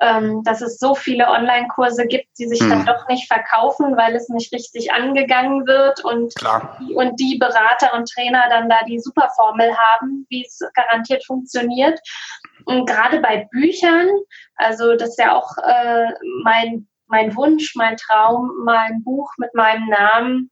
ähm, 0.00 0.42
dass 0.44 0.62
es 0.62 0.78
so 0.78 0.94
viele 0.94 1.28
Online-Kurse 1.28 2.06
gibt, 2.06 2.26
die 2.38 2.48
sich 2.48 2.60
hm. 2.60 2.70
dann 2.70 2.86
doch 2.86 3.06
nicht 3.08 3.28
verkaufen, 3.28 3.96
weil 3.96 4.16
es 4.16 4.28
nicht 4.28 4.52
richtig 4.52 4.92
angegangen 4.92 5.66
wird 5.66 6.04
und, 6.04 6.34
und 6.94 7.20
die 7.20 7.38
Berater 7.38 7.94
und 7.94 8.10
Trainer 8.10 8.44
dann 8.48 8.68
da 8.68 8.82
die 8.88 8.98
Superformel 8.98 9.76
haben, 9.76 10.26
wie 10.30 10.44
es 10.44 10.58
garantiert 10.74 11.24
funktioniert. 11.24 12.00
Und 12.64 12.86
gerade 12.86 13.20
bei 13.20 13.48
Büchern, 13.52 14.08
also 14.56 14.96
das 14.96 15.10
ist 15.10 15.18
ja 15.18 15.36
auch 15.36 15.56
äh, 15.58 16.06
mein, 16.44 16.88
mein 17.10 17.36
Wunsch, 17.36 17.74
mein 17.76 17.96
Traum, 17.96 18.50
mein 18.64 19.02
Buch 19.04 19.30
mit 19.38 19.54
meinem 19.54 19.86
Namen 19.88 20.50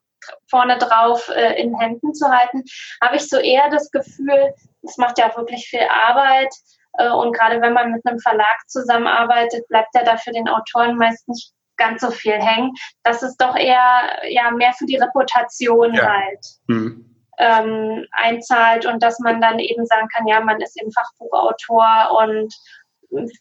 vorne 0.49 0.77
drauf 0.77 1.29
äh, 1.29 1.61
in 1.61 1.77
Händen 1.79 2.13
zu 2.13 2.29
halten, 2.29 2.63
habe 3.01 3.15
ich 3.15 3.27
so 3.27 3.37
eher 3.37 3.69
das 3.69 3.89
Gefühl, 3.89 4.53
es 4.83 4.97
macht 4.97 5.17
ja 5.17 5.29
auch 5.29 5.37
wirklich 5.37 5.67
viel 5.67 5.87
Arbeit, 6.07 6.53
äh, 6.99 7.09
und 7.09 7.33
gerade 7.33 7.61
wenn 7.61 7.73
man 7.73 7.91
mit 7.91 8.05
einem 8.05 8.19
Verlag 8.19 8.57
zusammenarbeitet, 8.67 9.67
bleibt 9.67 9.93
ja 9.95 10.03
da 10.03 10.17
für 10.17 10.31
den 10.31 10.47
Autoren 10.47 10.97
meist 10.97 11.27
nicht 11.27 11.51
ganz 11.77 12.01
so 12.01 12.11
viel 12.11 12.33
hängen. 12.33 12.73
Das 13.03 13.23
ist 13.23 13.37
doch 13.37 13.55
eher 13.55 14.19
ja 14.29 14.51
mehr 14.51 14.73
für 14.73 14.85
die 14.85 14.97
Reputation 14.97 15.93
ja. 15.93 16.07
halt. 16.07 16.45
Mhm. 16.67 17.05
Ähm, 17.41 18.05
einzahlt 18.11 18.85
und 18.85 19.01
dass 19.01 19.17
man 19.19 19.39
dann 19.39 19.59
eben 19.59 19.85
sagen 19.85 20.09
kann, 20.13 20.27
ja, 20.27 20.41
man 20.41 20.59
ist 20.59 20.77
eben 20.77 20.91
Fachbuchautor 20.91 22.19
und 22.21 22.53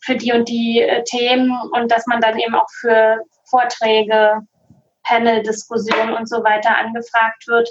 für 0.02 0.16
die 0.16 0.33
und 0.33 0.48
die 0.48 0.81
äh, 0.81 1.04
Themen 1.04 1.52
und 1.72 1.90
dass 1.90 2.07
man 2.07 2.20
dann 2.20 2.38
eben 2.38 2.54
auch 2.54 2.68
für 2.81 3.18
Vorträge, 3.48 4.40
Panel-Diskussionen 5.04 6.14
und 6.14 6.28
so 6.28 6.44
weiter 6.44 6.76
angefragt 6.76 7.46
wird, 7.46 7.68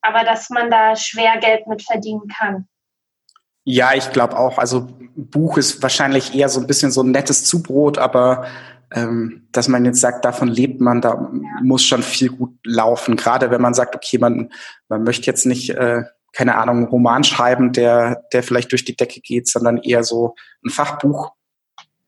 aber 0.00 0.24
dass 0.24 0.50
man 0.50 0.70
da 0.70 0.96
schwer 0.96 1.38
Geld 1.38 1.66
mit 1.66 1.82
verdienen 1.82 2.28
kann. 2.38 2.68
Ja, 3.64 3.92
ich 3.94 4.12
glaube 4.12 4.38
auch. 4.38 4.58
Also 4.58 4.88
Buch 5.14 5.58
ist 5.58 5.82
wahrscheinlich 5.82 6.34
eher 6.34 6.48
so 6.48 6.60
ein 6.60 6.66
bisschen 6.66 6.90
so 6.90 7.02
ein 7.02 7.10
nettes 7.10 7.44
Zubrot, 7.44 7.98
aber 7.98 8.46
ähm, 8.94 9.46
dass 9.52 9.68
man 9.68 9.84
jetzt 9.84 10.00
sagt, 10.00 10.24
davon 10.24 10.48
lebt 10.48 10.80
man, 10.80 11.00
da 11.02 11.30
muss 11.62 11.84
schon 11.84 12.02
viel 12.02 12.30
gut 12.30 12.58
laufen. 12.64 13.16
Gerade 13.16 13.50
wenn 13.50 13.60
man 13.60 13.74
sagt, 13.74 13.94
okay, 13.94 14.18
man, 14.18 14.50
man 14.88 15.02
möchte 15.02 15.26
jetzt 15.26 15.44
nicht, 15.44 15.70
äh, 15.70 16.04
keine 16.32 16.56
Ahnung, 16.56 16.88
Roman 16.88 17.24
schreiben, 17.24 17.72
der, 17.72 18.24
der 18.32 18.42
vielleicht 18.42 18.72
durch 18.72 18.84
die 18.84 18.96
Decke 18.96 19.20
geht, 19.20 19.48
sondern 19.48 19.78
eher 19.78 20.04
so 20.04 20.34
ein 20.64 20.70
Fachbuch. 20.70 21.32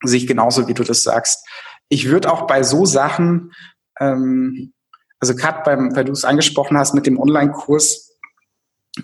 Sehe 0.03 0.19
ich 0.19 0.27
genauso, 0.27 0.69
wie 0.69 0.75
du 0.75 0.85
das 0.85 1.03
sagst. 1.03 1.47
Ich 1.89 2.09
würde 2.09 2.33
auch 2.33 2.47
bei 2.47 2.63
so 2.63 2.87
Sachen, 2.87 3.53
ähm, 3.99 4.73
also 5.19 5.35
gerade 5.35 5.63
beim, 5.65 5.95
weil 5.97 6.05
du 6.05 6.13
es 6.13 6.25
angesprochen 6.25 6.79
hast 6.79 6.95
mit 6.95 7.07
dem 7.07 7.19
Online-Kurs, 7.19 8.17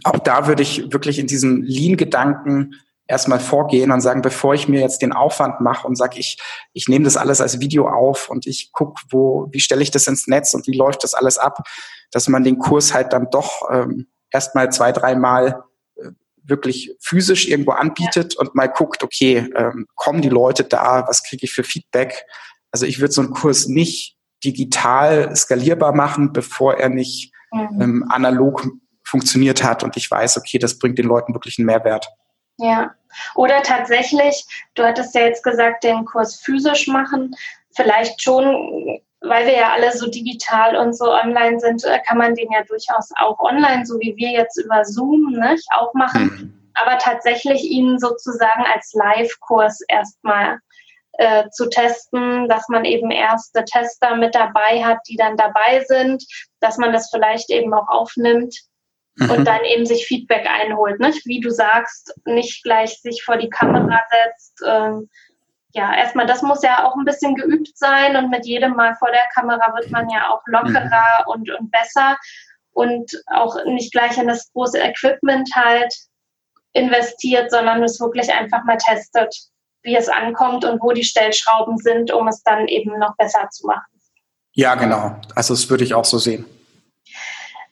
auch 0.05 0.19
da 0.19 0.47
würde 0.47 0.63
ich 0.63 0.93
wirklich 0.93 1.19
in 1.19 1.27
diesem 1.27 1.63
Lean-Gedanken 1.63 2.75
erstmal 3.07 3.39
vorgehen 3.39 3.93
und 3.93 4.01
sagen, 4.01 4.23
bevor 4.23 4.55
ich 4.55 4.69
mir 4.69 4.81
jetzt 4.81 5.03
den 5.03 5.13
Aufwand 5.13 5.61
mache 5.61 5.87
und 5.87 5.97
sage, 5.97 6.19
ich, 6.19 6.39
ich 6.73 6.89
nehme 6.89 7.05
das 7.05 7.17
alles 7.17 7.41
als 7.41 7.61
Video 7.61 7.89
auf 7.89 8.29
und 8.29 8.47
ich 8.47 8.73
gucke, 8.73 9.01
wo, 9.11 9.49
wie 9.53 9.61
stelle 9.61 9.83
ich 9.83 9.91
das 9.91 10.09
ins 10.09 10.27
Netz 10.27 10.55
und 10.55 10.67
wie 10.67 10.77
läuft 10.77 11.05
das 11.05 11.15
alles 11.15 11.39
ab, 11.39 11.63
dass 12.11 12.29
man 12.29 12.43
den 12.43 12.59
Kurs 12.59 12.95
halt 12.95 13.13
dann 13.13 13.29
doch 13.31 13.63
ähm, 13.71 14.09
erstmal 14.31 14.71
zwei, 14.73 14.93
dreimal 14.93 15.63
äh, 15.97 16.11
wirklich 16.43 16.97
physisch 17.01 17.49
irgendwo 17.49 17.73
anbietet 17.73 18.37
und 18.37 18.55
mal 18.55 18.69
guckt, 18.69 19.03
okay, 19.03 19.51
ähm, 19.57 19.87
kommen 19.95 20.23
die 20.23 20.29
Leute 20.29 20.65
da, 20.65 21.05
was 21.07 21.23
kriege 21.23 21.45
ich 21.45 21.53
für 21.53 21.65
Feedback? 21.65 22.25
Also 22.71 22.87
ich 22.87 23.01
würde 23.01 23.13
so 23.13 23.23
einen 23.23 23.31
Kurs 23.33 23.67
nicht 23.67 24.17
digital 24.45 25.35
skalierbar 25.35 25.95
machen, 25.95 26.33
bevor 26.33 26.75
er 26.75 26.89
nicht 26.89 27.33
mhm. 27.53 27.81
ähm, 27.81 28.07
analog 28.09 28.67
funktioniert 29.05 29.63
hat 29.63 29.83
und 29.85 29.97
ich 29.97 30.11
weiß, 30.11 30.37
okay, 30.37 30.59
das 30.59 30.79
bringt 30.79 30.99
den 30.99 31.07
Leuten 31.07 31.33
wirklich 31.33 31.59
einen 31.59 31.67
Mehrwert. 31.67 32.09
Ja. 32.59 32.95
Oder 33.35 33.63
tatsächlich, 33.63 34.45
du 34.75 34.83
hattest 34.83 35.15
ja 35.15 35.23
jetzt 35.23 35.43
gesagt, 35.43 35.85
den 35.85 36.05
Kurs 36.05 36.37
physisch 36.37 36.87
machen, 36.87 37.35
vielleicht 37.75 38.21
schon, 38.23 39.01
weil 39.21 39.47
wir 39.47 39.55
ja 39.55 39.73
alle 39.73 39.93
so 39.93 40.09
digital 40.09 40.77
und 40.77 40.97
so 40.97 41.11
online 41.11 41.59
sind, 41.59 41.85
äh, 41.85 42.01
kann 42.07 42.19
man 42.19 42.35
den 42.35 42.51
ja 42.53 42.63
durchaus 42.63 43.11
auch 43.19 43.39
online, 43.41 43.85
so 43.87 43.99
wie 43.99 44.15
wir 44.17 44.31
jetzt 44.31 44.57
über 44.59 44.85
Zoom, 44.85 45.33
nicht, 45.33 45.67
auch 45.77 45.93
machen. 45.95 46.25
Mhm. 46.25 46.71
Aber 46.75 46.99
tatsächlich 46.99 47.65
ihn 47.65 47.99
sozusagen 47.99 48.65
als 48.73 48.93
Live-Kurs 48.93 49.81
erstmal 49.89 50.59
äh, 51.19 51.49
zu 51.51 51.69
testen, 51.71 52.49
dass 52.49 52.69
man 52.69 52.85
eben 52.85 53.11
erste 53.11 53.65
Tester 53.65 54.17
mit 54.17 54.35
dabei 54.35 54.85
hat, 54.85 54.99
die 55.09 55.17
dann 55.17 55.37
dabei 55.37 55.83
sind, 55.87 56.23
dass 56.61 56.77
man 56.77 56.93
das 56.93 57.09
vielleicht 57.11 57.49
eben 57.51 57.73
auch 57.73 57.89
aufnimmt 57.89 58.55
mhm. 59.17 59.31
und 59.31 59.45
dann 59.47 59.65
eben 59.65 59.87
sich 59.87 60.07
Feedback 60.07 60.47
einholt. 60.47 61.01
Nicht? 61.01 61.25
Wie 61.25 61.41
du 61.41 61.51
sagst, 61.51 62.15
nicht 62.27 62.63
gleich 62.63 63.01
sich 63.01 63.23
vor 63.25 63.39
die 63.39 63.51
Kamera 63.51 64.01
setzt. 64.11 64.63
Ähm, 64.67 65.09
ja, 65.77 65.95
erstmal, 65.95 66.25
das 66.27 66.41
muss 66.41 66.63
ja 66.63 66.87
auch 66.87 66.97
ein 66.97 67.05
bisschen 67.05 67.35
geübt 67.35 67.77
sein 67.77 68.17
und 68.17 68.31
mit 68.31 68.47
jedem 68.47 68.75
Mal 68.75 68.95
vor 68.95 69.11
der 69.11 69.27
Kamera 69.35 69.75
wird 69.77 69.91
man 69.91 70.09
ja 70.09 70.31
auch 70.31 70.41
lockerer 70.47 71.25
mhm. 71.27 71.33
und, 71.33 71.51
und 71.51 71.71
besser 71.71 72.17
und 72.73 73.13
auch 73.27 73.63
nicht 73.67 73.93
gleich 73.93 74.17
in 74.17 74.27
das 74.27 74.51
große 74.53 74.79
Equipment 74.79 75.51
halt 75.55 75.95
investiert, 76.73 77.51
sondern 77.51 77.83
es 77.83 78.01
wirklich 78.01 78.33
einfach 78.33 78.65
mal 78.65 78.79
testet, 78.79 79.37
wie 79.83 79.95
es 79.95 80.09
ankommt 80.09 80.65
und 80.65 80.81
wo 80.83 80.93
die 80.93 81.05
Stellschrauben 81.05 81.77
sind, 81.77 82.11
um 82.11 82.27
es 82.27 82.43
dann 82.43 82.69
eben 82.69 82.99
noch 82.99 83.15
besser 83.17 83.47
zu 83.51 83.67
machen. 83.67 83.85
Ja, 84.53 84.77
genau. 84.77 85.17
Also 85.35 85.53
das 85.53 85.69
würde 85.69 85.85
ich 85.85 85.93
auch 85.93 86.07
so 86.07 86.17
sehen. 86.17 86.47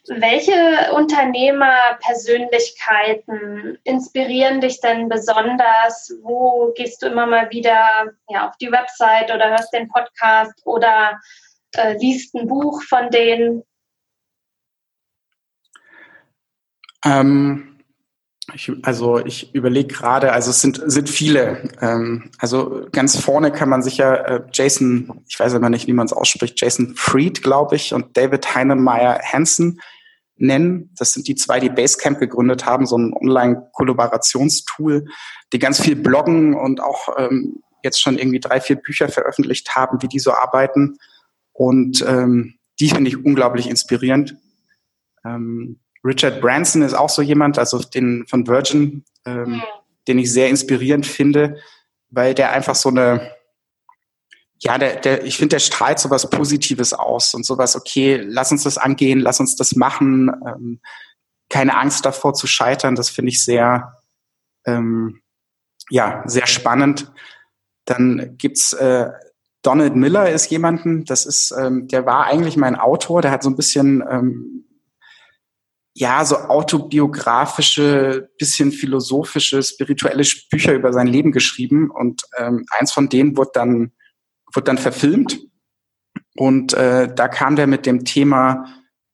Welche 0.07 0.93
Unternehmerpersönlichkeiten 0.93 3.79
inspirieren 3.83 4.61
dich 4.61 4.79
denn 4.79 5.09
besonders? 5.09 6.13
Wo 6.21 6.71
gehst 6.75 7.01
du 7.01 7.07
immer 7.07 7.25
mal 7.25 7.49
wieder 7.49 8.13
ja, 8.29 8.47
auf 8.47 8.55
die 8.57 8.71
Website 8.71 9.33
oder 9.33 9.49
hörst 9.49 9.73
den 9.73 9.87
Podcast 9.87 10.61
oder 10.63 11.19
äh, 11.75 11.97
liest 11.97 12.35
ein 12.35 12.47
Buch 12.47 12.83
von 12.83 13.09
denen? 13.09 13.63
Ähm, 17.03 17.79
ich, 18.53 18.71
also 18.83 19.25
ich 19.25 19.55
überlege 19.55 19.93
gerade, 19.93 20.33
also 20.33 20.51
es 20.51 20.61
sind, 20.61 20.81
sind 20.85 21.09
viele. 21.09 21.67
Ähm, 21.81 22.29
also 22.37 22.87
ganz 22.91 23.19
vorne 23.19 23.51
kann 23.51 23.69
man 23.69 23.81
sicher 23.81 24.27
äh, 24.27 24.41
Jason, 24.53 25.23
ich 25.27 25.39
weiß 25.39 25.55
aber 25.55 25.69
nicht, 25.69 25.87
wie 25.87 25.93
man 25.93 26.05
es 26.05 26.13
ausspricht, 26.13 26.61
Jason 26.61 26.93
Fried, 26.95 27.41
glaube 27.41 27.75
ich, 27.75 27.93
und 27.93 28.15
David 28.15 28.53
Heinemeier 28.53 29.19
Hansen 29.23 29.81
nennen. 30.37 30.91
Das 30.97 31.13
sind 31.13 31.27
die 31.27 31.35
zwei, 31.35 31.59
die 31.59 31.69
Basecamp 31.69 32.19
gegründet 32.19 32.65
haben, 32.65 32.85
so 32.85 32.97
ein 32.97 33.13
Online-Kollaborationstool, 33.13 35.05
die 35.53 35.59
ganz 35.59 35.81
viel 35.81 35.95
bloggen 35.95 36.55
und 36.55 36.81
auch 36.81 37.09
ähm, 37.17 37.61
jetzt 37.83 38.01
schon 38.01 38.17
irgendwie 38.17 38.39
drei, 38.39 38.59
vier 38.59 38.75
Bücher 38.75 39.07
veröffentlicht 39.07 39.75
haben, 39.75 40.01
wie 40.01 40.07
die 40.07 40.19
so 40.19 40.33
arbeiten. 40.33 40.97
Und 41.53 42.03
ähm, 42.07 42.55
die 42.79 42.89
finde 42.89 43.09
ich 43.09 43.23
unglaublich 43.23 43.69
inspirierend. 43.69 44.35
Ähm, 45.23 45.79
Richard 46.03 46.41
Branson 46.41 46.81
ist 46.81 46.93
auch 46.93 47.09
so 47.09 47.21
jemand, 47.21 47.57
also 47.57 47.79
den 47.79 48.25
von 48.27 48.47
Virgin, 48.47 49.05
ähm, 49.25 49.61
den 50.07 50.19
ich 50.19 50.31
sehr 50.31 50.49
inspirierend 50.49 51.05
finde, 51.05 51.57
weil 52.09 52.33
der 52.33 52.51
einfach 52.51 52.75
so 52.75 52.89
eine 52.89 53.34
ja, 54.59 54.77
der, 54.77 54.95
der, 54.97 55.25
ich 55.25 55.37
finde, 55.37 55.55
der 55.55 55.59
strahlt 55.59 55.99
so 55.99 56.09
was 56.09 56.29
Positives 56.29 56.93
aus 56.93 57.33
und 57.33 57.45
sowas, 57.45 57.75
okay, 57.75 58.21
lass 58.23 58.51
uns 58.51 58.63
das 58.63 58.77
angehen, 58.77 59.19
lass 59.19 59.39
uns 59.39 59.55
das 59.55 59.75
machen, 59.75 60.29
ähm, 60.47 60.79
keine 61.49 61.77
Angst 61.77 62.05
davor 62.05 62.33
zu 62.33 62.47
scheitern, 62.47 62.95
das 62.95 63.09
finde 63.09 63.29
ich 63.29 63.43
sehr, 63.43 63.93
ähm, 64.65 65.21
ja, 65.89 66.23
sehr 66.25 66.47
spannend. 66.47 67.11
Dann 67.85 68.35
gibt's 68.37 68.73
äh, 68.73 69.11
Donald 69.61 69.95
Miller 69.95 70.31
ist 70.31 70.49
jemanden, 70.51 71.05
das 71.05 71.25
ist, 71.25 71.51
ähm, 71.57 71.87
der 71.87 72.05
war 72.05 72.25
eigentlich 72.25 72.55
mein 72.55 72.75
Autor, 72.75 73.21
der 73.21 73.31
hat 73.31 73.43
so 73.43 73.49
ein 73.49 73.55
bisschen 73.55 74.03
ähm, 74.09 74.65
ja, 75.97 76.25
so 76.25 76.35
autobiografische, 76.35 78.29
bisschen 78.37 78.73
philosophische, 78.73 79.63
spirituelle 79.63 80.23
Bücher 80.51 80.73
über 80.73 80.91
sein 80.91 81.07
Leben 81.07 81.31
geschrieben. 81.31 81.89
Und 81.89 82.23
ähm, 82.37 82.65
eins 82.69 82.91
von 82.91 83.07
denen 83.07 83.37
wurde 83.37 83.51
dann 83.53 83.91
wurde 84.55 84.65
dann 84.65 84.77
verfilmt 84.77 85.39
und 86.35 86.73
äh, 86.73 87.13
da 87.13 87.27
kam 87.27 87.55
der 87.55 87.67
mit 87.67 87.85
dem 87.85 88.03
Thema 88.03 88.65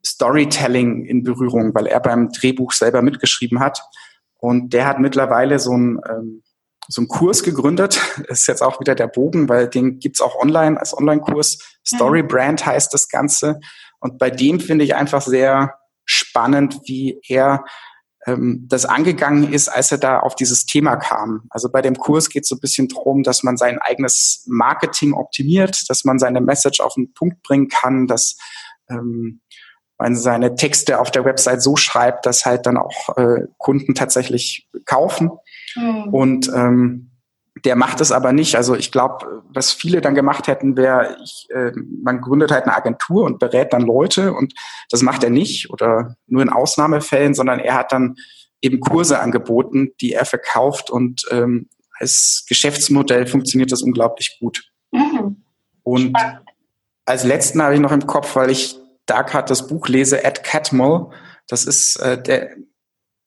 Storytelling 0.06 1.06
in 1.06 1.24
Berührung, 1.24 1.74
weil 1.76 1.86
er 1.86 2.00
beim 2.00 2.30
Drehbuch 2.32 2.72
selber 2.72 3.02
mitgeschrieben 3.02 3.60
hat. 3.60 3.82
Und 4.40 4.74
der 4.74 4.88
hat 4.88 5.00
mittlerweile 5.00 5.60
so 5.60 5.78
ein 5.78 6.00
ähm, 6.10 6.42
so 6.88 7.02
einen 7.02 7.08
Kurs 7.08 7.44
gegründet. 7.44 8.02
Ist 8.28 8.48
jetzt 8.48 8.64
auch 8.64 8.80
wieder 8.80 8.96
der 8.96 9.08
Bogen, 9.08 9.50
weil 9.50 9.68
den 9.68 10.00
gibt's 10.00 10.22
auch 10.22 10.36
online 10.36 10.80
als 10.80 10.98
Online-Kurs. 10.98 11.60
Story 11.86 12.24
Brand 12.24 12.66
heißt 12.66 12.94
das 12.94 13.08
Ganze. 13.08 13.60
Und 14.00 14.18
bei 14.18 14.30
dem 14.30 14.60
finde 14.60 14.84
ich 14.84 14.96
einfach 14.96 15.22
sehr 15.22 15.76
spannend, 16.06 16.82
wie 16.86 17.22
er 17.28 17.64
ähm, 18.28 18.68
das 18.70 18.86
angegangen 18.86 19.52
ist, 19.52 19.68
als 19.68 19.92
er 19.92 19.98
da 19.98 20.20
auf 20.20 20.36
dieses 20.36 20.66
Thema 20.66 20.96
kam. 20.96 21.44
Also 21.50 21.70
bei 21.72 21.82
dem 21.82 21.96
Kurs 21.96 22.30
geht 22.30 22.44
es 22.44 22.50
so 22.50 22.56
ein 22.56 22.60
bisschen 22.62 22.88
darum, 22.88 23.24
dass 23.24 23.44
man 23.44 23.58
sein 23.58 23.80
eigenes 23.80 24.46
Marketing 24.48 25.14
optimiert, 25.14 25.90
dass 25.90 26.04
man 26.04 26.20
seine 26.20 26.42
Message 26.42 26.80
auf 26.82 26.94
den 26.96 27.14
Punkt 27.14 27.42
bringen 27.44 27.68
kann, 27.68 28.08
dass 28.08 28.38
ähm, 28.90 29.42
man 29.98 30.16
seine 30.16 30.56
Texte 30.56 31.00
auf 31.00 31.12
der 31.12 31.26
Website 31.26 31.62
so 31.62 31.76
schreibt, 31.76 32.26
dass 32.26 32.46
halt 32.46 32.66
dann 32.66 32.78
auch 32.78 33.16
äh, 33.18 33.48
Kunden 33.58 33.94
tatsächlich 33.94 34.68
kaufen. 34.86 35.32
Mhm. 35.76 36.14
Und 36.14 36.52
ähm, 36.54 37.11
der 37.66 37.76
macht 37.76 38.02
es 38.02 38.12
aber 38.12 38.34
nicht. 38.34 38.56
Also 38.56 38.76
ich 38.76 38.92
glaube, 38.92 39.44
was 39.54 39.72
viele 39.72 40.02
dann 40.02 40.16
gemacht 40.16 40.48
hätten, 40.48 40.78
wäre, 40.78 41.18
äh, 41.50 41.72
man 42.04 42.22
gründet 42.22 42.52
halt 42.52 42.66
eine 42.66 42.76
Agentur 42.76 43.24
und 43.24 43.40
berät 43.40 43.74
dann 43.74 43.82
Leute 43.82 44.34
und 44.34 44.54
das 44.90 45.02
macht 45.02 45.24
er 45.24 45.30
nicht 45.30 45.70
oder 45.70 46.16
nur 46.28 46.42
in 46.42 46.50
Ausnahmefällen, 46.50 47.34
sondern 47.34 47.60
er 47.60 47.76
hat 47.76 47.92
dann 47.92 48.16
eben 48.62 48.80
Kurse 48.80 49.20
angeboten, 49.20 49.92
die 50.02 50.14
er 50.14 50.26
verkauft 50.26 50.90
und 50.90 51.26
ähm, 51.32 51.70
als 52.00 52.46
Geschäftsmodell 52.48 53.28
funktioniert 53.28 53.72
das 53.72 53.84
unglaublich 53.84 54.38
gut. 54.40 54.72
Mhm. 54.92 55.44
Und 55.84 56.18
als 57.06 57.24
letzten 57.24 57.62
habe 57.62 57.76
ich 57.76 57.80
noch 57.80 57.92
im 57.92 58.08
Kopf, 58.08 58.36
weil 58.36 58.50
ich 58.50 58.78
Dark 59.06 59.34
hat 59.34 59.50
das 59.50 59.68
Buch 59.68 59.88
lese, 59.88 60.24
Ed 60.24 60.44
Catmull. 60.44 61.10
Das 61.48 61.66
ist 61.66 61.98
äh, 61.98 62.22
der, 62.22 62.56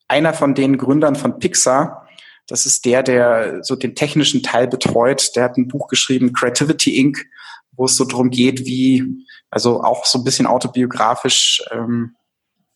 einer 0.07 0.33
von 0.33 0.55
den 0.55 0.77
Gründern 0.77 1.15
von 1.15 1.39
Pixar 1.39 2.04
das 2.47 2.65
ist 2.65 2.85
der, 2.85 3.03
der 3.03 3.63
so 3.63 3.75
den 3.75 3.95
technischen 3.95 4.43
Teil 4.43 4.67
betreut. 4.67 5.35
Der 5.35 5.43
hat 5.43 5.57
ein 5.57 5.67
Buch 5.67 5.87
geschrieben, 5.87 6.33
Creativity 6.33 6.97
Inc., 6.99 7.25
wo 7.71 7.85
es 7.85 7.95
so 7.95 8.05
drum 8.05 8.29
geht, 8.29 8.65
wie, 8.65 9.03
also 9.49 9.83
auch 9.83 10.05
so 10.05 10.19
ein 10.19 10.23
bisschen 10.23 10.45
autobiografisch, 10.45 11.61
ähm, 11.71 12.15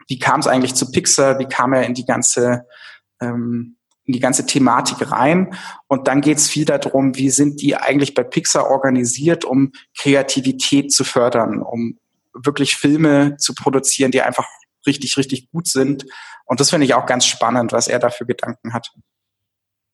wie 0.08 0.20
kam 0.20 0.40
es 0.40 0.48
eigentlich 0.48 0.74
zu 0.74 0.92
Pixar, 0.92 1.40
wie 1.40 1.46
kam 1.46 1.74
er 1.74 1.86
in 1.86 1.94
die 1.94 2.06
ganze, 2.06 2.66
ähm, 3.22 3.78
in 4.06 4.14
die 4.14 4.20
ganze 4.20 4.46
Thematik 4.46 5.12
rein. 5.12 5.54
Und 5.88 6.08
dann 6.08 6.22
geht 6.22 6.40
es 6.40 6.50
viel 6.50 6.66
darum, 6.66 7.16
wie 7.16 7.30
sind 7.30 7.62
die 7.62 7.76
eigentlich 7.76 8.16
bei 8.16 8.24
Pixar 8.24 8.70
organisiert, 8.70 9.46
um 9.46 9.72
Kreativität 9.98 10.92
zu 10.92 11.04
fördern, 11.04 11.62
um 11.62 12.00
wirklich 12.34 12.76
Filme 12.76 13.38
zu 13.38 13.54
produzieren, 13.54 14.12
die 14.12 14.22
einfach 14.22 14.48
richtig, 14.88 15.16
richtig 15.18 15.50
gut 15.52 15.68
sind. 15.68 16.06
Und 16.46 16.60
das 16.60 16.72
finde 16.72 16.86
ich 16.86 16.96
auch 16.96 17.06
ganz 17.06 17.26
spannend, 17.26 17.72
was 17.72 17.88
er 17.88 18.00
dafür 18.00 18.26
Gedanken 18.26 18.74
hat. 18.74 18.92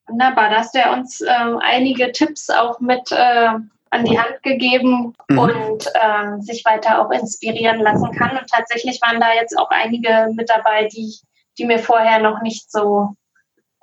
Wunderbar, 0.08 0.50
da 0.50 0.58
hast 0.58 0.76
du 0.76 0.80
ja 0.80 0.94
uns 0.94 1.22
äh, 1.22 1.56
einige 1.62 2.12
Tipps 2.12 2.50
auch 2.50 2.80
mit 2.80 3.12
äh, 3.12 3.50
an 3.96 4.06
die 4.06 4.20
Hand 4.20 4.44
gegeben 4.44 5.13
mhm. 5.30 5.39
und 5.39 5.88
äh, 5.94 6.41
sich 6.41 6.63
weiter 6.65 7.00
auch 7.00 7.12
inspirieren 7.12 7.80
lassen 7.80 8.12
kann. 8.12 8.38
Und 8.38 8.48
tatsächlich 8.50 9.02
waren 9.02 9.20
da 9.20 9.34
jetzt 9.34 9.58
auch 9.58 9.70
einige 9.70 10.30
mit 10.34 10.50
dabei, 10.50 10.88
die, 10.88 11.15
die 11.58 11.65
mir 11.65 11.80
vorher 11.80 12.20
noch 12.20 12.41
nicht 12.41 12.72
so 12.72 13.15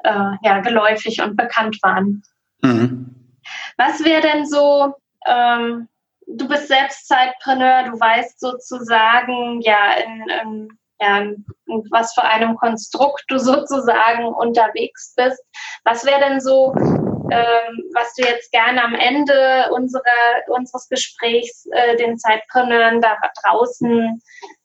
äh, 0.04 0.36
ja, 0.42 0.60
geläufig 0.60 1.20
und 1.22 1.36
bekannt 1.36 1.78
waren. 1.82 2.22
Mhm. 2.60 3.38
Was 3.76 4.04
wäre 4.04 4.20
denn 4.20 4.46
so, 4.46 4.94
ähm, 5.26 5.88
du 6.26 6.46
bist 6.46 6.68
selbst 6.68 7.08
Zeitpreneur, 7.08 7.84
du 7.84 7.98
weißt 7.98 8.38
sozusagen, 8.38 9.60
ja, 9.62 9.94
in, 9.94 10.24
in 10.42 10.68
ja, 11.02 11.26
was 11.90 12.14
für 12.14 12.22
einem 12.22 12.56
Konstrukt 12.56 13.24
du 13.28 13.38
sozusagen 13.38 14.26
unterwegs 14.26 15.14
bist. 15.16 15.42
Was 15.84 16.04
wäre 16.04 16.20
denn 16.20 16.40
so, 16.40 16.72
ähm, 16.76 17.90
was 17.94 18.14
du 18.14 18.22
jetzt 18.24 18.52
gerne 18.52 18.82
am 18.84 18.94
Ende 18.94 19.68
unserer, 19.72 20.02
unseres 20.46 20.88
Gesprächs 20.88 21.66
äh, 21.72 21.96
den 21.96 22.18
Zeitpreneuren 22.18 23.00
da 23.00 23.16
draußen 23.42 24.22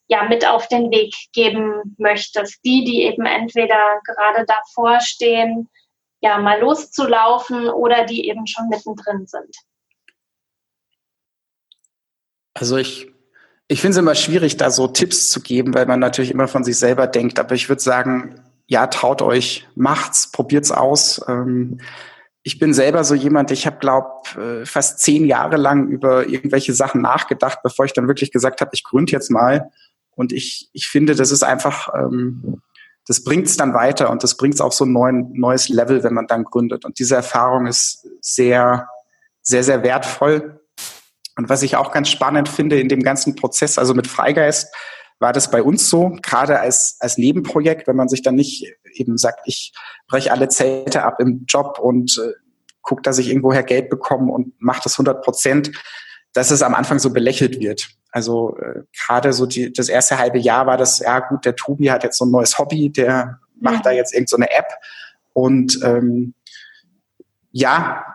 ja 0.09 0.23
mit 0.23 0.47
auf 0.47 0.67
den 0.67 0.91
Weg 0.91 1.15
geben 1.33 1.95
möchtest? 1.97 2.63
Die, 2.63 2.83
die 2.83 3.03
eben 3.03 3.25
entweder 3.25 3.99
gerade 4.05 4.45
davor 4.45 4.99
stehen, 4.99 5.69
ja, 6.21 6.37
mal 6.37 6.59
loszulaufen 6.59 7.67
oder 7.69 8.05
die 8.05 8.27
eben 8.27 8.45
schon 8.45 8.67
mittendrin 8.69 9.25
sind. 9.25 9.55
Also 12.53 12.77
ich 12.77 13.16
ich 13.67 13.81
finde 13.81 13.91
es 13.91 13.97
immer 13.97 14.15
schwierig, 14.15 14.57
da 14.57 14.71
so 14.71 14.87
Tipps 14.87 15.29
zu 15.29 15.41
geben, 15.41 15.73
weil 15.73 15.85
man 15.85 15.99
natürlich 15.99 16.31
immer 16.31 16.47
von 16.47 16.63
sich 16.63 16.77
selber 16.77 17.07
denkt. 17.07 17.39
Aber 17.39 17.53
ich 17.53 17.67
würde 17.67 17.81
sagen, 17.81 18.35
ja, 18.65 18.87
traut 18.87 19.21
euch, 19.21 19.67
macht's, 19.75 20.31
probiert's 20.31 20.71
aus. 20.71 21.21
Ähm, 21.27 21.79
ich 22.43 22.59
bin 22.59 22.73
selber 22.73 23.03
so 23.03 23.13
jemand, 23.13 23.51
ich 23.51 23.65
habe, 23.65 23.77
glaube 23.79 24.07
äh, 24.39 24.65
fast 24.65 24.99
zehn 24.99 25.25
Jahre 25.25 25.57
lang 25.57 25.89
über 25.89 26.27
irgendwelche 26.27 26.73
Sachen 26.73 27.01
nachgedacht, 27.01 27.59
bevor 27.61 27.83
ich 27.83 27.91
dann 27.91 28.07
wirklich 28.07 28.31
gesagt 28.31 28.61
habe, 28.61 28.71
ich 28.73 28.85
gründe 28.85 29.11
jetzt 29.11 29.29
mal. 29.31 29.69
Und 30.15 30.31
ich, 30.31 30.69
ich 30.71 30.87
finde, 30.87 31.15
das 31.15 31.31
ist 31.31 31.43
einfach, 31.43 31.93
ähm, 31.93 32.61
das 33.05 33.23
bringt's 33.23 33.57
dann 33.57 33.73
weiter 33.73 34.09
und 34.09 34.23
das 34.23 34.37
bringt's 34.37 34.61
auf 34.61 34.73
so 34.73 34.85
ein 34.85 34.93
neuen, 34.93 35.33
neues 35.33 35.67
Level, 35.67 36.03
wenn 36.03 36.13
man 36.13 36.27
dann 36.27 36.45
gründet. 36.45 36.85
Und 36.85 36.99
diese 36.99 37.15
Erfahrung 37.15 37.67
ist 37.67 38.07
sehr, 38.21 38.87
sehr, 39.41 39.63
sehr 39.63 39.83
wertvoll. 39.83 40.61
Und 41.37 41.49
was 41.49 41.63
ich 41.63 41.75
auch 41.75 41.91
ganz 41.91 42.09
spannend 42.09 42.49
finde 42.49 42.79
in 42.79 42.89
dem 42.89 43.03
ganzen 43.03 43.35
Prozess, 43.35 43.77
also 43.77 43.93
mit 43.93 44.07
Freigeist, 44.07 44.73
war 45.19 45.33
das 45.33 45.49
bei 45.49 45.63
uns 45.63 45.89
so, 45.89 46.17
gerade 46.21 46.59
als, 46.59 46.97
als 46.99 47.17
Nebenprojekt, 47.17 47.87
wenn 47.87 47.95
man 47.95 48.09
sich 48.09 48.21
dann 48.21 48.35
nicht 48.35 48.67
eben 48.93 49.17
sagt, 49.17 49.41
ich 49.45 49.73
breche 50.07 50.31
alle 50.31 50.49
Zelte 50.49 51.03
ab 51.03 51.19
im 51.19 51.45
Job 51.47 51.79
und 51.79 52.17
äh, 52.17 52.33
gucke, 52.81 53.01
dass 53.01 53.17
ich 53.17 53.29
irgendwoher 53.29 53.63
Geld 53.63 53.89
bekomme 53.89 54.31
und 54.31 54.53
mache 54.59 54.81
das 54.83 54.93
100 54.93 55.23
Prozent, 55.23 55.71
dass 56.33 56.51
es 56.51 56.61
am 56.61 56.75
Anfang 56.75 56.99
so 56.99 57.11
belächelt 57.11 57.59
wird. 57.59 57.87
Also 58.11 58.57
äh, 58.57 58.81
gerade 59.05 59.33
so 59.33 59.45
die, 59.45 59.73
das 59.73 59.89
erste 59.89 60.17
halbe 60.17 60.39
Jahr 60.39 60.65
war 60.65 60.77
das, 60.77 60.99
ja 60.99 61.19
gut, 61.19 61.45
der 61.45 61.55
Tobi 61.55 61.91
hat 61.91 62.03
jetzt 62.03 62.17
so 62.17 62.25
ein 62.25 62.31
neues 62.31 62.57
Hobby, 62.57 62.89
der 62.91 63.39
macht 63.59 63.85
da 63.85 63.91
jetzt 63.91 64.13
irgendeine 64.13 64.45
so 64.51 64.57
App 64.57 64.67
und 65.33 65.79
ähm, 65.83 66.33
ja, 67.57 68.05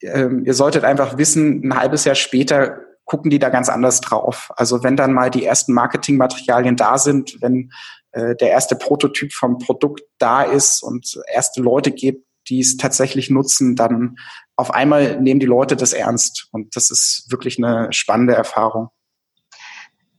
ähm, 0.00 0.44
ihr 0.46 0.54
solltet 0.54 0.84
einfach 0.84 1.18
wissen, 1.18 1.62
ein 1.62 1.78
halbes 1.78 2.06
Jahr 2.06 2.14
später 2.14 2.80
gucken 3.04 3.30
die 3.30 3.38
da 3.38 3.50
ganz 3.50 3.68
anders 3.68 4.00
drauf. 4.00 4.50
Also 4.56 4.82
wenn 4.82 4.96
dann 4.96 5.12
mal 5.12 5.30
die 5.30 5.44
ersten 5.44 5.74
Marketingmaterialien 5.74 6.76
da 6.76 6.96
sind, 6.96 7.36
wenn 7.42 7.70
äh, 8.12 8.34
der 8.36 8.50
erste 8.50 8.74
Prototyp 8.74 9.34
vom 9.34 9.58
Produkt 9.58 10.00
da 10.18 10.42
ist 10.42 10.82
und 10.82 11.20
erste 11.30 11.60
Leute 11.60 11.92
gibt, 11.92 12.26
die 12.48 12.60
es 12.60 12.78
tatsächlich 12.78 13.28
nutzen, 13.28 13.76
dann 13.76 14.16
auf 14.56 14.72
einmal 14.72 15.20
nehmen 15.20 15.40
die 15.40 15.46
Leute 15.46 15.76
das 15.76 15.92
ernst. 15.92 16.48
Und 16.50 16.74
das 16.74 16.90
ist 16.90 17.26
wirklich 17.28 17.58
eine 17.58 17.92
spannende 17.92 18.34
Erfahrung. 18.34 18.88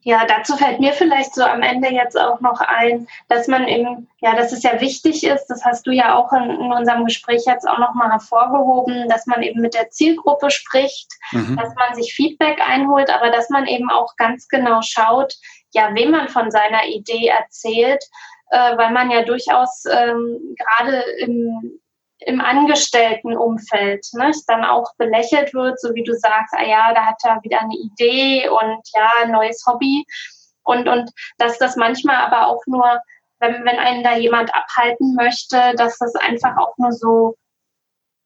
Ja, 0.07 0.25
dazu 0.25 0.55
fällt 0.55 0.79
mir 0.79 0.93
vielleicht 0.93 1.35
so 1.35 1.43
am 1.43 1.61
Ende 1.61 1.89
jetzt 1.89 2.17
auch 2.17 2.39
noch 2.39 2.61
ein, 2.61 3.09
dass 3.27 3.49
man 3.49 3.67
eben, 3.67 4.07
ja, 4.21 4.37
dass 4.37 4.53
es 4.53 4.63
ja 4.63 4.79
wichtig 4.79 5.25
ist, 5.25 5.47
das 5.47 5.65
hast 5.65 5.85
du 5.85 5.91
ja 5.91 6.15
auch 6.15 6.31
in, 6.31 6.49
in 6.49 6.71
unserem 6.71 7.03
Gespräch 7.03 7.43
jetzt 7.45 7.67
auch 7.67 7.77
nochmal 7.77 8.11
hervorgehoben, 8.11 9.09
dass 9.09 9.25
man 9.25 9.43
eben 9.43 9.59
mit 9.59 9.73
der 9.73 9.89
Zielgruppe 9.89 10.49
spricht, 10.49 11.11
mhm. 11.33 11.57
dass 11.57 11.75
man 11.75 11.93
sich 11.93 12.13
Feedback 12.13 12.61
einholt, 12.65 13.09
aber 13.09 13.31
dass 13.31 13.49
man 13.49 13.67
eben 13.67 13.89
auch 13.89 14.15
ganz 14.15 14.47
genau 14.47 14.81
schaut, 14.81 15.35
ja, 15.73 15.93
wem 15.93 16.11
man 16.11 16.29
von 16.29 16.51
seiner 16.51 16.85
Idee 16.85 17.27
erzählt, 17.27 18.01
äh, 18.51 18.77
weil 18.77 18.91
man 18.91 19.11
ja 19.11 19.23
durchaus 19.23 19.83
ähm, 19.91 20.55
gerade 20.57 21.01
im 21.19 21.81
im 22.19 22.41
Angestelltenumfeld 22.41 24.07
ne, 24.13 24.31
dann 24.47 24.63
auch 24.63 24.93
belächelt 24.97 25.53
wird, 25.53 25.79
so 25.79 25.93
wie 25.93 26.03
du 26.03 26.13
sagst, 26.13 26.53
ah 26.57 26.63
ja, 26.63 26.93
da 26.93 27.05
hat 27.05 27.23
er 27.23 27.41
wieder 27.43 27.61
eine 27.61 27.75
Idee 27.75 28.49
und 28.49 28.81
ja, 28.93 29.09
ein 29.21 29.31
neues 29.31 29.63
Hobby. 29.67 30.05
Und, 30.63 30.87
und 30.87 31.11
dass 31.37 31.57
das 31.59 31.75
manchmal 31.75 32.17
aber 32.17 32.47
auch 32.47 32.61
nur, 32.65 32.99
wenn, 33.39 33.63
wenn 33.65 33.79
einen 33.79 34.03
da 34.03 34.17
jemand 34.17 34.53
abhalten 34.53 35.13
möchte, 35.15 35.73
dass 35.75 35.97
das 35.97 36.15
einfach 36.15 36.57
auch 36.57 36.75
nur 36.77 36.91
so, 36.91 37.35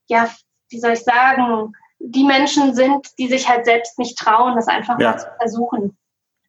ja, 0.07 0.29
wie 0.69 0.79
soll 0.79 0.93
ich 0.93 1.03
sagen, 1.03 1.73
die 1.99 2.23
Menschen 2.23 2.73
sind, 2.73 3.07
die 3.19 3.27
sich 3.27 3.47
halt 3.47 3.65
selbst 3.65 3.99
nicht 3.99 4.17
trauen, 4.17 4.55
das 4.55 4.67
einfach 4.67 4.99
ja. 4.99 5.11
mal 5.11 5.19
zu 5.19 5.27
versuchen. 5.37 5.97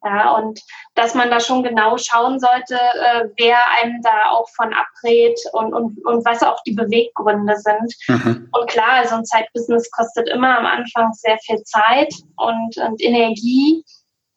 Ja, 0.05 0.35
und 0.35 0.61
dass 0.97 1.15
man 1.15 1.31
da 1.31 1.39
schon 1.39 1.63
genau 1.63 1.97
schauen 1.97 2.41
sollte, 2.41 2.75
äh, 2.75 3.29
wer 3.37 3.59
einem 3.81 4.03
da 4.03 4.31
auch 4.31 4.49
von 4.57 4.75
abrät 4.75 5.39
und, 5.53 5.73
und, 5.73 6.05
und 6.05 6.25
was 6.25 6.43
auch 6.43 6.61
die 6.65 6.73
Beweggründe 6.73 7.55
sind. 7.57 7.95
Mhm. 8.09 8.49
Und 8.51 8.69
klar, 8.69 9.07
so 9.07 9.15
ein 9.15 9.25
Zeitbusiness 9.25 9.91
kostet 9.93 10.29
immer 10.29 10.59
am 10.59 10.67
Anfang 10.67 11.13
sehr 11.13 11.39
viel 11.39 11.63
Zeit 11.63 12.13
und, 12.37 12.77
und 12.79 13.01
Energie. 13.01 13.85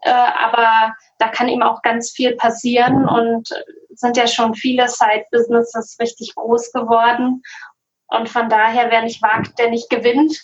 Äh, 0.01 0.11
aber 0.11 0.93
da 1.17 1.29
kann 1.29 1.49
eben 1.49 1.63
auch 1.63 1.81
ganz 1.81 2.11
viel 2.11 2.35
passieren 2.35 3.09
und 3.09 3.49
sind 3.89 4.17
ja 4.17 4.27
schon 4.27 4.53
viele 4.53 4.87
Side-Businesses 4.87 5.97
richtig 5.99 6.35
groß 6.35 6.71
geworden. 6.73 7.41
Und 8.07 8.29
von 8.29 8.49
daher, 8.49 8.91
wer 8.91 9.01
nicht 9.01 9.23
wagt, 9.23 9.57
der 9.57 9.71
nicht 9.71 9.89
gewinnt. 9.89 10.37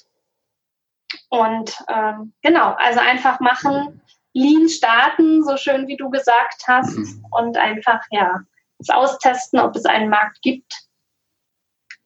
Und 1.29 1.77
ähm, 1.87 2.33
genau, 2.41 2.73
also 2.77 2.99
einfach 2.99 3.39
machen, 3.39 4.00
Lean 4.33 4.69
starten, 4.69 5.43
so 5.43 5.57
schön 5.57 5.87
wie 5.87 5.97
du 5.97 6.09
gesagt 6.09 6.63
hast, 6.67 6.97
mhm. 6.97 7.25
und 7.31 7.57
einfach 7.57 8.01
ja 8.11 8.41
es 8.79 8.89
austesten, 8.89 9.59
ob 9.59 9.75
es 9.75 9.85
einen 9.85 10.09
Markt 10.09 10.41
gibt 10.41 10.73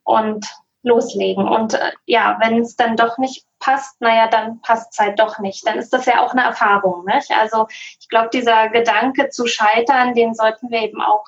und 0.04 0.46
loslegen. 0.84 1.48
Und 1.48 1.74
äh, 1.74 1.92
ja, 2.06 2.38
wenn 2.42 2.60
es 2.60 2.76
dann 2.76 2.96
doch 2.96 3.18
nicht 3.18 3.46
passt, 3.60 4.00
naja, 4.02 4.28
dann 4.28 4.62
passt 4.62 4.94
es 4.94 5.00
halt 5.00 5.20
doch 5.20 5.40
nicht. 5.40 5.66
Dann 5.66 5.80
ist 5.80 5.92
das 5.92 6.06
ja 6.06 6.24
auch 6.24 6.32
eine 6.32 6.44
Erfahrung. 6.44 7.06
Nicht? 7.06 7.32
Also 7.32 7.68
ich 8.00 8.08
glaube, 8.10 8.30
dieser 8.32 8.70
Gedanke 8.70 9.30
zu 9.30 9.48
scheitern, 9.48 10.14
den 10.14 10.36
sollten 10.36 10.70
wir 10.70 10.82
eben 10.82 11.02
auch 11.02 11.26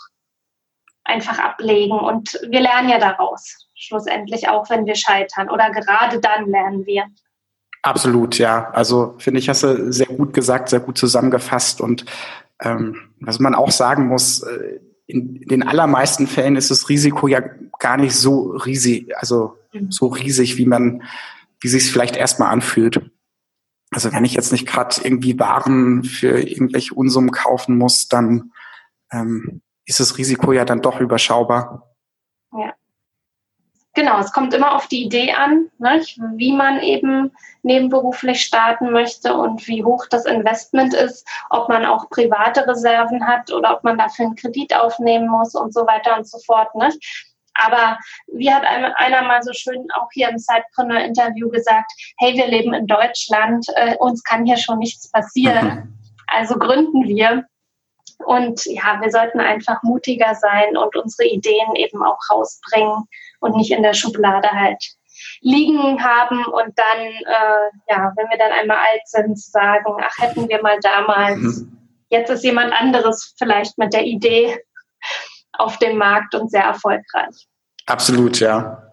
einfach 1.03 1.39
ablegen. 1.39 1.97
Und 1.97 2.39
wir 2.47 2.59
lernen 2.59 2.89
ja 2.89 2.99
daraus, 2.99 3.67
schlussendlich 3.73 4.49
auch, 4.49 4.69
wenn 4.69 4.85
wir 4.85 4.95
scheitern. 4.95 5.49
Oder 5.49 5.71
gerade 5.71 6.19
dann 6.19 6.49
lernen 6.49 6.85
wir. 6.85 7.05
Absolut, 7.81 8.37
ja. 8.37 8.69
Also 8.71 9.15
finde 9.17 9.39
ich, 9.39 9.49
hast 9.49 9.63
du 9.63 9.91
sehr 9.91 10.07
gut 10.07 10.33
gesagt, 10.33 10.69
sehr 10.69 10.79
gut 10.79 10.97
zusammengefasst. 10.97 11.81
Und 11.81 12.05
ähm, 12.61 12.97
was 13.19 13.39
man 13.39 13.55
auch 13.55 13.71
sagen 13.71 14.07
muss, 14.07 14.41
äh, 14.43 14.79
in 15.05 15.41
den 15.41 15.63
allermeisten 15.63 16.27
Fällen 16.27 16.57
ist 16.57 16.69
das 16.69 16.89
Risiko 16.89 17.27
ja 17.27 17.41
gar 17.79 17.97
nicht 17.97 18.13
so 18.13 18.51
riesig, 18.51 19.15
also 19.17 19.57
mhm. 19.73 19.89
so 19.89 20.07
riesig, 20.07 20.57
wie 20.57 20.65
man, 20.65 21.03
wie 21.61 21.69
sich 21.69 21.83
es 21.83 21.89
vielleicht 21.89 22.17
erstmal 22.17 22.51
anfühlt. 22.51 23.09
Also 23.91 24.11
wenn 24.11 24.25
ich 24.25 24.33
jetzt 24.33 24.51
nicht 24.51 24.67
gerade 24.67 24.95
irgendwie 25.01 25.39
Waren 25.39 26.03
für 26.03 26.41
irgendwelche 26.41 26.93
Unsummen 26.93 27.31
kaufen 27.31 27.77
muss, 27.77 28.09
dann 28.09 28.51
ähm, 29.11 29.61
ist 29.85 30.01
das 30.01 30.17
Risiko 30.17 30.51
ja 30.51 30.65
dann 30.65 30.81
doch 30.81 30.99
überschaubar. 30.99 31.86
Genau, 33.97 34.19
es 34.19 34.31
kommt 34.31 34.53
immer 34.53 34.75
auf 34.75 34.85
die 34.85 35.05
Idee 35.05 35.31
an, 35.33 35.71
ne, 35.79 36.03
wie 36.35 36.53
man 36.53 36.81
eben 36.81 37.31
nebenberuflich 37.63 38.41
starten 38.41 38.91
möchte 38.91 39.33
und 39.33 39.67
wie 39.67 39.83
hoch 39.83 40.05
das 40.07 40.25
Investment 40.25 40.93
ist, 40.93 41.27
ob 41.49 41.67
man 41.67 41.83
auch 41.83 42.07
private 42.11 42.67
Reserven 42.67 43.25
hat 43.25 43.51
oder 43.51 43.75
ob 43.75 43.83
man 43.83 43.97
dafür 43.97 44.25
einen 44.25 44.35
Kredit 44.35 44.75
aufnehmen 44.75 45.27
muss 45.27 45.55
und 45.55 45.73
so 45.73 45.87
weiter 45.87 46.15
und 46.15 46.27
so 46.27 46.37
fort. 46.45 46.75
Ne. 46.75 46.93
Aber 47.55 47.97
wie 48.27 48.53
hat 48.53 48.61
einer 48.65 49.23
mal 49.23 49.41
so 49.41 49.51
schön 49.53 49.87
auch 49.95 50.09
hier 50.13 50.29
im 50.29 50.37
Sidepreneur-Interview 50.37 51.49
gesagt, 51.49 51.91
hey, 52.19 52.35
wir 52.35 52.45
leben 52.45 52.75
in 52.75 52.85
Deutschland, 52.85 53.65
äh, 53.77 53.95
uns 53.97 54.23
kann 54.23 54.45
hier 54.45 54.57
schon 54.57 54.77
nichts 54.77 55.09
passieren. 55.11 55.93
Also 56.29 56.59
gründen 56.59 57.07
wir. 57.07 57.45
Und 58.25 58.65
ja, 58.65 58.99
wir 59.01 59.11
sollten 59.11 59.39
einfach 59.39 59.81
mutiger 59.83 60.35
sein 60.35 60.75
und 60.75 60.95
unsere 60.95 61.27
Ideen 61.27 61.75
eben 61.75 62.03
auch 62.03 62.19
rausbringen 62.29 63.07
und 63.39 63.55
nicht 63.55 63.71
in 63.71 63.83
der 63.83 63.93
Schublade 63.93 64.49
halt 64.51 64.83
liegen 65.41 66.03
haben 66.03 66.45
und 66.45 66.77
dann, 66.77 66.99
äh, 66.99 67.69
ja, 67.89 68.11
wenn 68.15 68.29
wir 68.29 68.37
dann 68.37 68.51
einmal 68.51 68.77
alt 68.77 69.01
sind, 69.05 69.39
sagen, 69.39 69.95
ach, 70.01 70.17
hätten 70.19 70.47
wir 70.47 70.61
mal 70.61 70.79
damals, 70.81 71.37
mhm. 71.39 71.77
jetzt 72.09 72.29
ist 72.29 72.43
jemand 72.43 72.73
anderes 72.73 73.35
vielleicht 73.37 73.77
mit 73.77 73.93
der 73.93 74.03
Idee 74.03 74.59
auf 75.53 75.77
dem 75.77 75.97
Markt 75.97 76.35
und 76.35 76.51
sehr 76.51 76.63
erfolgreich. 76.63 77.47
Absolut, 77.85 78.39
ja. 78.39 78.86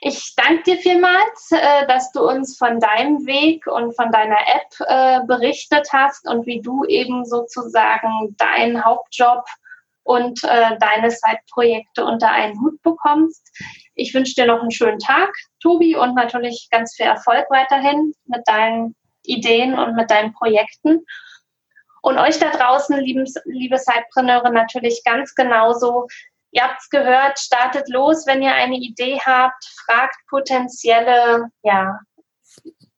Ich 0.00 0.34
danke 0.36 0.62
dir 0.62 0.76
vielmals, 0.78 1.50
äh, 1.52 1.86
dass 1.86 2.12
du 2.12 2.28
uns 2.28 2.56
von 2.58 2.80
deinem 2.80 3.24
Weg 3.26 3.66
und 3.66 3.94
von 3.94 4.10
deiner 4.10 4.38
App 4.38 4.80
äh, 4.86 5.26
berichtet 5.26 5.88
hast 5.92 6.28
und 6.28 6.46
wie 6.46 6.60
du 6.60 6.84
eben 6.84 7.24
sozusagen 7.24 8.36
deinen 8.36 8.84
Hauptjob 8.84 9.44
und 10.02 10.44
äh, 10.44 10.78
deine 10.78 11.10
Side-Projekte 11.10 12.04
unter 12.04 12.30
einen 12.30 12.60
Hut 12.60 12.80
bekommst. 12.82 13.50
Ich 13.94 14.14
wünsche 14.14 14.34
dir 14.34 14.46
noch 14.46 14.60
einen 14.60 14.70
schönen 14.70 14.98
Tag, 15.00 15.32
Tobi, 15.60 15.96
und 15.96 16.14
natürlich 16.14 16.68
ganz 16.70 16.94
viel 16.94 17.06
Erfolg 17.06 17.46
weiterhin 17.50 18.12
mit 18.26 18.46
deinen 18.46 18.94
Ideen 19.24 19.76
und 19.76 19.96
mit 19.96 20.10
deinen 20.10 20.32
Projekten. 20.32 21.04
Und 22.02 22.18
euch 22.18 22.38
da 22.38 22.50
draußen, 22.50 23.00
liebe 23.00 23.78
Sidepreneure, 23.78 24.52
natürlich 24.52 25.02
ganz 25.04 25.34
genauso. 25.34 26.06
Ihr 26.52 26.62
habt 26.62 26.80
es 26.80 26.88
gehört, 26.88 27.38
startet 27.38 27.88
los, 27.88 28.26
wenn 28.26 28.42
ihr 28.42 28.52
eine 28.52 28.76
Idee 28.76 29.18
habt, 29.24 29.64
fragt 29.84 30.16
potenzielle 30.28 31.48
ja, 31.62 31.98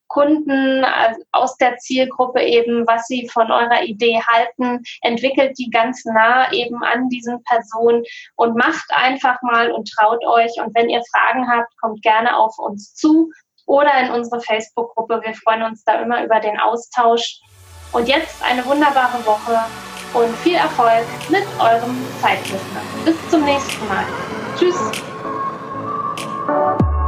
Kunden 0.09 0.85
aus 1.33 1.57
der 1.59 1.77
Zielgruppe 1.77 2.43
eben, 2.43 2.87
was 2.87 3.07
sie 3.07 3.29
von 3.29 3.51
eurer 3.51 3.83
Idee 3.83 4.21
halten, 4.27 4.83
entwickelt 5.03 5.57
die 5.59 5.71
ganz 5.71 6.05
nah 6.05 6.51
eben 6.53 6.83
an 6.83 7.09
diesen 7.09 7.43
Personen 7.45 8.03
und 8.37 8.57
macht 8.57 8.91
einfach 8.91 9.41
mal 9.43 9.71
und 9.71 9.91
traut 9.91 10.25
euch. 10.25 10.53
Und 10.59 10.75
wenn 10.75 10.89
ihr 10.89 11.03
Fragen 11.13 11.49
habt, 11.49 11.77
kommt 11.81 12.03
gerne 12.03 12.37
auf 12.37 12.59
uns 12.59 12.95
zu 12.95 13.31
oder 13.67 14.01
in 14.01 14.11
unsere 14.11 14.41
Facebook-Gruppe. 14.41 15.21
Wir 15.23 15.35
freuen 15.35 15.63
uns 15.63 15.85
da 15.85 16.01
immer 16.01 16.25
über 16.25 16.41
den 16.41 16.59
Austausch. 16.59 17.39
Und 17.93 18.07
jetzt 18.09 18.43
eine 18.43 18.65
wunderbare 18.65 19.25
Woche. 19.25 19.59
und 20.15 20.35
viel 20.39 20.55
Erfolg 20.55 21.05
mit 21.29 21.45
eurem 21.59 21.97
Zeitwissen. 22.21 22.59
Bis 23.05 23.15
zum 23.31 23.45
nächsten 23.45 23.87
Mal. 23.89 24.05
Tschüss. 24.59 24.77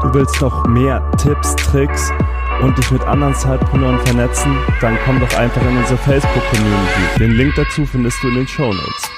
Du 0.03 0.15
willst 0.15 0.41
noch 0.41 0.67
mehr 0.67 1.03
Tipps, 1.17 1.55
Tricks 1.57 2.11
und 2.63 2.77
dich 2.77 2.91
mit 2.91 3.03
anderen 3.05 3.35
Zeitpreneuren 3.35 3.99
vernetzen? 4.07 4.57
Dann 4.81 4.99
komm 5.05 5.21
doch 5.21 5.39
einfach 5.39 5.63
in 5.63 5.77
unsere 5.79 5.99
Facebook-Community. 5.99 7.19
Den 7.19 7.33
Link 7.33 7.55
dazu 7.57 7.87
findest 7.87 8.23
du 8.23 8.29
in 8.29 8.35
den 8.35 8.49
Show 8.49 8.73
Notes. 8.73 9.11